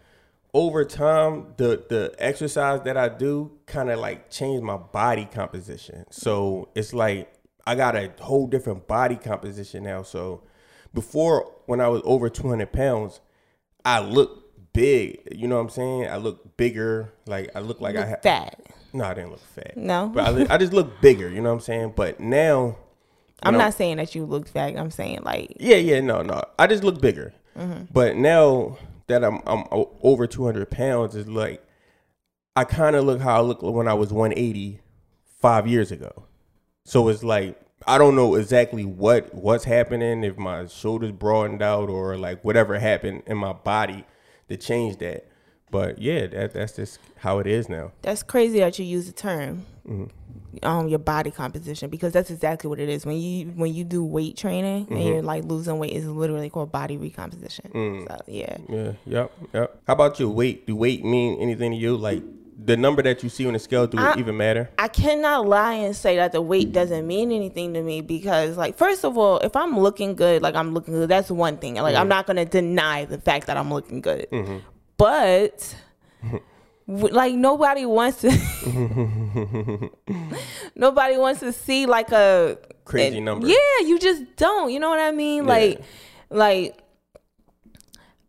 over 0.54 0.86
time, 0.86 1.56
the 1.58 1.84
the 1.90 2.14
exercise 2.20 2.82
that 2.82 2.96
I 2.96 3.10
do 3.10 3.58
kind 3.66 3.90
of 3.90 3.98
like 3.98 4.30
changed 4.30 4.64
my 4.64 4.78
body 4.78 5.26
composition. 5.26 6.06
So 6.12 6.70
it's 6.76 6.94
like 6.94 7.34
I 7.66 7.74
got 7.74 7.96
a 7.96 8.12
whole 8.20 8.46
different 8.46 8.88
body 8.88 9.16
composition 9.16 9.82
now. 9.82 10.04
So 10.04 10.44
before, 10.94 11.56
when 11.66 11.82
I 11.82 11.88
was 11.88 12.04
over 12.06 12.30
two 12.30 12.50
hundred 12.50 12.72
pounds, 12.72 13.20
I 13.84 14.00
looked 14.00 14.43
big. 14.74 15.28
You 15.32 15.48
know 15.48 15.56
what 15.56 15.62
I'm 15.64 15.70
saying? 15.70 16.08
I 16.08 16.18
look 16.18 16.58
bigger. 16.58 17.14
Like 17.26 17.52
I 17.56 17.60
look 17.60 17.80
like 17.82 17.96
I 17.96 18.06
have. 18.06 18.22
Fat. 18.22 18.60
No, 18.92 19.06
I 19.06 19.14
didn't 19.14 19.32
look 19.32 19.40
fat. 19.40 19.76
No. 19.76 20.12
but 20.14 20.26
I, 20.26 20.32
li- 20.32 20.48
I 20.50 20.58
just 20.58 20.74
look 20.74 21.02
bigger. 21.02 21.30
You 21.30 21.42
know 21.42 21.50
what 21.50 21.56
I'm 21.56 21.62
saying? 21.62 21.94
But 21.96 22.20
now, 22.20 22.78
I'm 23.42 23.58
not 23.58 23.74
saying 23.74 23.98
that 23.98 24.14
you 24.14 24.26
look 24.26 24.48
fat. 24.48 24.78
I'm 24.78 24.92
saying 24.92 25.20
like 25.24 25.56
Yeah, 25.60 25.78
yeah, 25.78 26.02
no, 26.02 26.22
no. 26.22 26.42
I 26.60 26.68
just 26.68 26.84
look 26.84 27.02
bigger. 27.02 27.34
Mm-hmm. 27.58 27.86
But 27.92 28.16
now 28.16 28.78
that 29.08 29.24
I'm 29.24 29.42
I'm 29.48 29.66
over 30.02 30.28
200 30.28 30.70
pounds, 30.70 31.16
is 31.16 31.28
like 31.28 31.64
I 32.56 32.66
kind 32.66 32.96
of 32.96 33.06
look 33.06 33.22
how 33.22 33.38
I 33.38 33.42
looked 33.42 33.64
when 33.64 33.88
I 33.88 33.94
was 33.94 34.14
180 34.14 34.80
five 35.42 35.68
years 35.68 35.92
ago. 35.92 36.26
So 36.86 37.08
it's 37.10 37.24
like 37.24 37.60
I 37.88 37.98
don't 37.98 38.16
know 38.16 38.36
exactly 38.36 38.86
what 38.86 39.34
what's 39.34 39.66
happening 39.66 40.24
if 40.24 40.38
my 40.38 40.68
shoulders 40.68 41.12
broadened 41.12 41.62
out 41.62 41.90
or 41.90 42.18
like 42.18 42.44
whatever 42.44 42.80
happened 42.80 43.24
in 43.26 43.38
my 43.38 43.54
body 43.54 44.06
to 44.58 44.66
change 44.66 44.98
that. 44.98 45.26
But 45.72 46.00
yeah, 46.00 46.28
that 46.28 46.54
that's 46.54 46.76
just 46.76 47.00
how 47.18 47.40
it 47.40 47.48
is 47.48 47.68
now. 47.70 47.92
that's 48.04 48.22
crazy 48.24 48.60
that 48.60 48.78
you 48.80 48.86
use 48.86 49.08
the 49.08 49.14
term 49.14 49.66
Mm-hmm. 49.88 50.66
um 50.66 50.88
your 50.88 51.00
body 51.00 51.30
composition 51.30 51.90
because 51.90 52.14
that's 52.14 52.32
exactly 52.32 52.70
what 52.70 52.80
it 52.80 52.88
is 52.88 53.06
when 53.06 53.18
you 53.18 53.48
when 53.48 53.74
you 53.74 53.84
do 53.84 54.02
weight 54.02 54.38
training 54.38 54.86
Mm-hmm. 54.86 54.96
and 54.96 55.04
you're 55.04 55.22
like 55.22 55.44
losing 55.44 55.78
weight 55.78 55.92
is 55.92 56.06
literally 56.08 56.50
called 56.50 56.72
body 56.72 56.96
recomposition 56.96 57.70
Mm. 57.74 58.08
so 58.08 58.16
yeah 58.28 58.58
Yeah, 58.70 58.92
yep, 59.06 59.32
yep. 59.54 59.82
How 59.86 59.94
about 59.94 60.20
your 60.22 60.30
weight? 60.30 60.66
Do 60.68 60.74
weight 60.78 61.04
mean 61.04 61.38
anything 61.42 61.72
to 61.72 61.78
you? 61.78 61.98
Like 61.98 62.24
the 62.58 62.78
number 62.78 63.02
that 63.02 63.24
you 63.24 63.30
see 63.30 63.46
on 63.46 63.54
the 63.54 63.60
scale, 63.60 63.88
do 63.88 63.98
it 64.00 64.18
even 64.18 64.38
matter? 64.38 64.70
I 64.78 64.88
cannot 64.88 65.48
lie 65.48 65.74
and 65.74 65.96
say 65.96 66.16
that 66.18 66.32
the 66.32 66.42
weight 66.42 66.72
doesn't 66.72 67.06
mean 67.06 67.32
anything 67.32 67.74
to 67.74 67.82
me 67.82 68.02
because, 68.02 68.58
like, 68.58 68.78
first 68.78 69.04
of 69.04 69.18
all, 69.18 69.40
if 69.40 69.56
I'm 69.56 69.80
looking 69.80 70.16
good, 70.16 70.42
like 70.42 70.56
I'm 70.56 70.74
looking 70.74 70.94
good, 70.94 71.10
that's 71.10 71.32
one 71.32 71.58
thing. 71.58 71.76
Like, 71.76 71.96
I'm 71.96 72.04
mm-hmm. 72.04 72.10
not 72.10 72.28
gonna 72.28 72.46
deny 72.46 73.06
the 73.06 73.18
fact 73.20 73.48
that 73.48 73.58
I'm 73.58 73.74
looking 73.74 74.02
good, 74.02 74.28
mm-hmm. 74.32 74.58
but 74.98 75.76
like 76.88 77.34
nobody 77.34 77.86
wants 77.86 78.22
to, 78.22 78.30
nobody 80.76 81.18
wants 81.18 81.40
to 81.40 81.54
see 81.54 81.86
like 81.86 82.12
a 82.12 82.58
Crazy 82.86 83.18
a- 83.18 83.22
number. 83.22 83.48
Yeah, 83.48 83.80
you 83.86 84.00
just 84.00 84.24
don't. 84.36 84.72
You 84.72 84.80
know 84.80 84.90
what 84.90 85.00
I 85.00 85.12
mean? 85.12 85.46
Like, 85.46 85.82
like. 86.30 86.80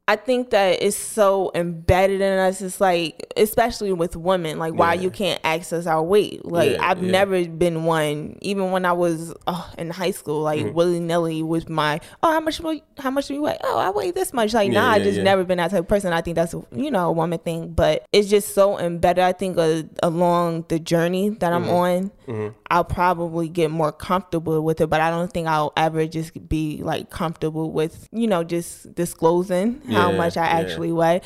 I 0.07 0.17
think 0.17 0.51
that 0.51 0.83
it's 0.83 0.99
so 0.99 1.51
embedded 1.55 2.21
in 2.21 2.39
us. 2.39 2.61
It's 2.61 2.79
like, 2.79 3.33
especially 3.39 3.91
with 3.95 4.17
women, 4.17 4.59
like 4.59 4.75
why 4.75 4.93
Yeah. 4.93 5.01
you 5.01 5.11
can't 5.11 5.41
access 5.43 5.87
our 5.87 6.03
weight. 6.03 6.45
Like 6.45 6.73
Yeah, 6.73 6.87
I've 6.91 7.03
yeah. 7.03 7.11
never 7.11 7.43
been 7.49 7.85
one, 7.85 8.37
even 8.43 8.71
when 8.71 8.85
I 8.85 8.93
was 8.93 9.33
uh, 9.47 9.67
in 9.79 9.89
high 9.89 10.11
school, 10.11 10.43
like 10.43 10.61
Mm-hmm. 10.61 10.75
willy 10.75 11.01
nilly 11.01 11.43
with 11.43 11.71
my, 11.71 12.01
oh, 12.23 12.31
how 12.33 12.41
much, 12.41 12.61
how 12.99 13.11
much 13.11 13.29
do 13.29 13.35
you 13.35 13.41
weigh? 13.41 13.57
Oh, 13.65 13.79
I 13.79 13.89
weigh 13.91 14.11
this 14.11 14.35
much. 14.35 14.53
Like, 14.53 14.71
nah, 14.71 14.91
I 14.91 14.99
just 14.99 15.21
never 15.21 15.43
been 15.43 15.57
that 15.57 15.71
type 15.71 15.81
of 15.81 15.89
person. 15.89 16.13
I 16.13 16.21
think 16.21 16.35
that's, 16.35 16.55
you 16.71 16.91
know, 16.91 17.09
a 17.09 17.13
woman 17.13 17.39
thing, 17.39 17.73
but 17.73 18.05
it's 18.13 18.29
just 18.29 18.55
so 18.55 18.79
embedded. 18.79 19.25
I 19.25 19.33
think 19.33 19.57
uh, 19.57 19.85
along 20.03 20.67
the 20.69 20.79
journey 20.79 21.31
that 21.31 21.51
I'm 21.53 21.71
on, 21.71 22.11
Mm-hmm. 22.27 22.57
I'll 22.71 22.85
probably 22.85 23.51
get 23.51 23.71
more 23.71 23.93
comfortable 23.93 24.63
with 24.63 24.81
it, 24.81 24.87
but 24.89 25.03
I 25.03 25.11
don't 25.11 25.31
think 25.31 25.47
I'll 25.47 25.75
ever 25.77 26.07
just 26.07 26.49
be 26.49 26.81
like 26.83 27.11
comfortable 27.11 27.71
with, 27.71 28.09
you 28.13 28.27
know, 28.27 28.43
just 28.43 28.95
disclosing 28.95 29.83
how 29.95 30.11
Yeah, 30.11 30.17
much 30.17 30.37
I 30.37 30.47
actually 30.47 30.93
weigh. 30.93 31.21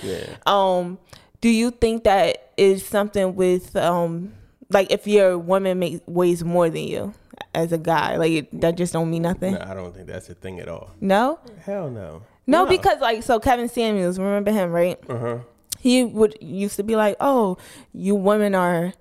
Um, 0.46 0.98
do 1.40 1.48
you 1.48 1.70
think 1.70 2.04
that 2.04 2.52
is 2.56 2.84
something 2.86 3.34
with 3.36 3.74
um 3.76 4.32
like 4.70 4.90
if 4.92 5.06
your 5.06 5.38
woman 5.38 5.78
make, 5.78 6.02
weighs 6.06 6.44
more 6.44 6.68
than 6.68 6.82
you 6.84 7.14
as 7.54 7.72
a 7.72 7.78
guy, 7.78 8.16
like 8.16 8.32
it, 8.32 8.60
that 8.60 8.76
just 8.76 8.92
don't 8.92 9.10
mean 9.10 9.22
nothing? 9.22 9.54
No, 9.54 9.60
I 9.66 9.74
don't 9.74 9.94
think 9.94 10.06
that's 10.06 10.28
a 10.28 10.34
thing 10.34 10.60
at 10.60 10.68
all. 10.68 10.90
No? 11.00 11.38
Hell 11.64 11.90
no. 11.90 12.22
No, 12.46 12.64
because 12.66 13.00
like 13.00 13.22
so 13.22 13.38
Kevin 13.40 13.68
Samuels, 13.68 14.18
remember 14.18 14.50
him, 14.50 14.70
right? 14.72 14.98
Uh 15.08 15.18
huh. 15.18 15.38
He 15.78 16.02
would 16.02 16.36
used 16.40 16.76
to 16.76 16.82
be 16.82 16.96
like, 16.96 17.16
"Oh, 17.20 17.56
you 17.92 18.14
women 18.14 18.54
are 18.54 18.94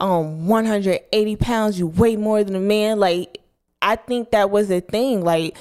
um 0.00 0.46
180 0.46 1.36
pounds. 1.36 1.78
You 1.78 1.88
weigh 1.88 2.16
more 2.16 2.42
than 2.44 2.54
a 2.54 2.60
man." 2.60 2.98
Like, 3.00 3.38
I 3.82 3.96
think 3.96 4.30
that 4.30 4.50
was 4.50 4.70
a 4.70 4.80
thing, 4.80 5.22
like 5.22 5.56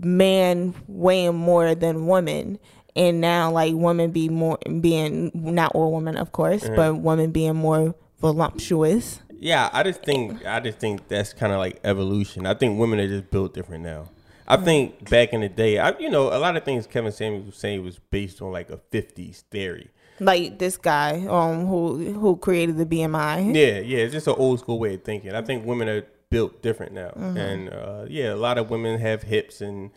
man 0.00 0.74
weighing 0.86 1.34
more 1.34 1.74
than 1.74 2.06
woman, 2.06 2.58
and 2.96 3.20
now 3.20 3.50
like 3.50 3.74
women 3.74 4.12
be 4.12 4.28
more 4.28 4.58
being 4.80 5.30
not 5.34 5.72
all 5.74 5.92
women, 5.92 6.16
of 6.16 6.32
course, 6.32 6.66
but 6.74 6.96
women 6.96 7.32
being 7.32 7.56
more 7.56 7.94
voluptuous. 8.20 9.20
Yeah, 9.38 9.68
I 9.72 9.82
just 9.82 10.02
think 10.04 10.46
I 10.46 10.60
just 10.60 10.78
think 10.78 11.08
that's 11.08 11.32
kind 11.32 11.52
of 11.52 11.58
like 11.58 11.80
evolution. 11.82 12.46
I 12.46 12.54
think 12.54 12.78
women 12.78 13.00
are 13.00 13.08
just 13.08 13.30
built 13.30 13.54
different 13.54 13.82
now. 13.82 14.08
I 14.46 14.56
think 14.56 15.08
back 15.08 15.32
in 15.32 15.40
the 15.40 15.48
day, 15.48 15.78
I 15.78 15.98
you 15.98 16.10
know 16.10 16.28
a 16.28 16.38
lot 16.38 16.56
of 16.56 16.64
things 16.64 16.86
Kevin 16.86 17.12
Samuels 17.12 17.46
was 17.46 17.56
saying 17.56 17.82
was 17.84 17.98
based 17.98 18.40
on 18.40 18.52
like 18.52 18.70
a 18.70 18.76
'50s 18.76 19.42
theory. 19.50 19.90
Like 20.20 20.58
this 20.58 20.76
guy, 20.76 21.26
um, 21.28 21.66
who 21.66 22.12
who 22.12 22.36
created 22.36 22.76
the 22.76 22.86
BMI. 22.86 23.54
Yeah, 23.54 23.80
yeah, 23.80 24.04
it's 24.04 24.12
just 24.12 24.28
an 24.28 24.34
old 24.36 24.60
school 24.60 24.78
way 24.78 24.94
of 24.94 25.02
thinking. 25.02 25.34
I 25.34 25.42
think 25.42 25.66
women 25.66 25.88
are 25.88 26.06
built 26.32 26.62
different 26.62 26.92
now, 26.92 27.12
and 27.14 27.68
uh, 27.72 28.04
yeah, 28.08 28.32
a 28.32 28.40
lot 28.46 28.58
of 28.58 28.70
women 28.70 28.98
have 28.98 29.22
hips 29.22 29.60
and 29.60 29.90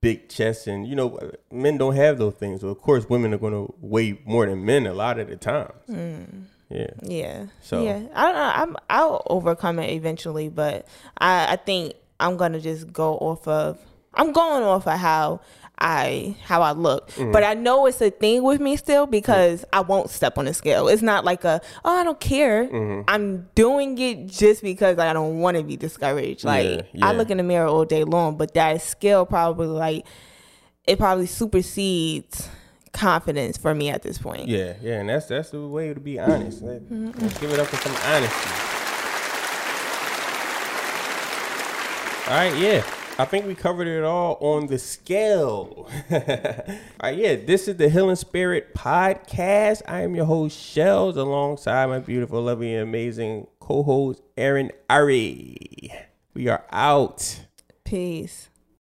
big 0.00 0.28
chests, 0.28 0.66
and 0.66 0.86
you 0.86 0.94
know, 0.96 1.18
men 1.50 1.76
don't 1.78 1.96
have 1.96 2.16
those 2.18 2.34
things. 2.34 2.60
So 2.62 2.68
of 2.68 2.80
course, 2.80 3.08
women 3.10 3.34
are 3.34 3.38
going 3.38 3.52
to 3.52 3.74
weigh 3.80 4.18
more 4.24 4.46
than 4.46 4.64
men 4.64 4.86
a 4.86 4.94
lot 4.94 5.18
of 5.18 5.28
the 5.28 5.36
times. 5.36 5.72
Yeah, 6.70 6.88
Yeah. 7.02 7.46
So- 7.60 7.84
yeah, 7.84 8.00
I 8.14 8.22
don't 8.24 8.34
know. 8.34 8.52
I'm 8.62 8.76
I'll 8.88 9.22
overcome 9.28 9.78
it 9.78 9.90
eventually, 9.90 10.48
but 10.48 10.86
I 11.18 11.52
I 11.52 11.56
think 11.56 11.94
I'm 12.18 12.36
gonna 12.36 12.60
just 12.60 12.92
go 12.92 13.16
off 13.18 13.46
of 13.46 13.78
I'm 14.14 14.32
going 14.32 14.62
off 14.62 14.86
of 14.86 14.98
how 14.98 15.40
I 15.86 16.34
how 16.42 16.62
I 16.62 16.72
look, 16.72 17.10
Mm-hmm. 17.10 17.30
but 17.32 17.44
I 17.44 17.52
know 17.52 17.84
it's 17.86 18.00
a 18.00 18.08
thing 18.10 18.42
with 18.42 18.58
me 18.58 18.74
still 18.76 19.06
because 19.06 19.66
I 19.70 19.80
won't 19.80 20.08
step 20.08 20.38
on 20.38 20.46
the 20.46 20.54
scale. 20.54 20.88
It's 20.88 21.02
not 21.02 21.24
like 21.26 21.44
a 21.44 21.60
oh 21.84 21.94
I 22.00 22.02
don't 22.04 22.18
care. 22.18 22.66
Mm-hmm. 22.66 23.02
I'm 23.06 23.48
doing 23.54 23.98
it 23.98 24.26
just 24.26 24.62
because 24.62 24.98
I 24.98 25.12
don't 25.12 25.40
want 25.40 25.58
to 25.58 25.62
be 25.62 25.76
discouraged. 25.76 26.42
Like 26.44 26.64
Yeah, 26.66 26.82
yeah. 26.94 27.06
I 27.06 27.12
look 27.12 27.28
in 27.30 27.36
the 27.36 27.42
mirror 27.42 27.66
all 27.66 27.84
day 27.84 28.02
long, 28.04 28.38
but 28.38 28.54
that 28.54 28.80
scale 28.80 29.26
probably 29.26 29.66
like 29.66 30.06
it 30.86 30.98
probably 30.98 31.26
supersedes 31.26 32.48
confidence 32.92 33.58
for 33.58 33.74
me 33.74 33.90
at 33.90 34.02
this 34.02 34.16
point. 34.18 34.48
yeah, 34.48 34.74
yeah, 34.80 35.00
and 35.00 35.08
that's 35.10 35.26
that's 35.26 35.50
the 35.50 35.60
way 35.66 35.92
to 35.92 36.00
be 36.00 36.18
honest. 36.18 36.62
Let, 36.62 36.80
us 36.82 37.38
give 37.38 37.50
it 37.52 37.58
up 37.58 37.66
for 37.66 37.76
some 37.76 37.94
honesty. 38.06 38.50
All 42.26 42.30
right, 42.38 42.56
yeah. 42.56 42.82
I 43.16 43.24
think 43.24 43.46
we 43.46 43.54
covered 43.54 43.86
it 43.86 44.02
all 44.02 44.36
on 44.40 44.66
the 44.66 44.76
scale. 44.76 45.88
all 46.10 46.18
right, 47.00 47.16
yeah. 47.16 47.36
This 47.36 47.68
is 47.68 47.76
the 47.76 47.88
Heal 47.88 48.08
And 48.08 48.18
Spirit 48.18 48.74
podcast. 48.74 49.82
I 49.86 50.00
am 50.00 50.16
your 50.16 50.24
host 50.24 50.58
Shells, 50.58 51.16
alongside 51.16 51.86
my 51.86 52.00
beautiful, 52.00 52.42
lovely, 52.42 52.74
and 52.74 52.82
amazing 52.82 53.46
co-host 53.60 54.20
Erin 54.36 54.72
Ari. 54.90 55.92
We 56.34 56.48
are 56.48 56.64
out. 56.72 57.42
Peace. 57.84 58.48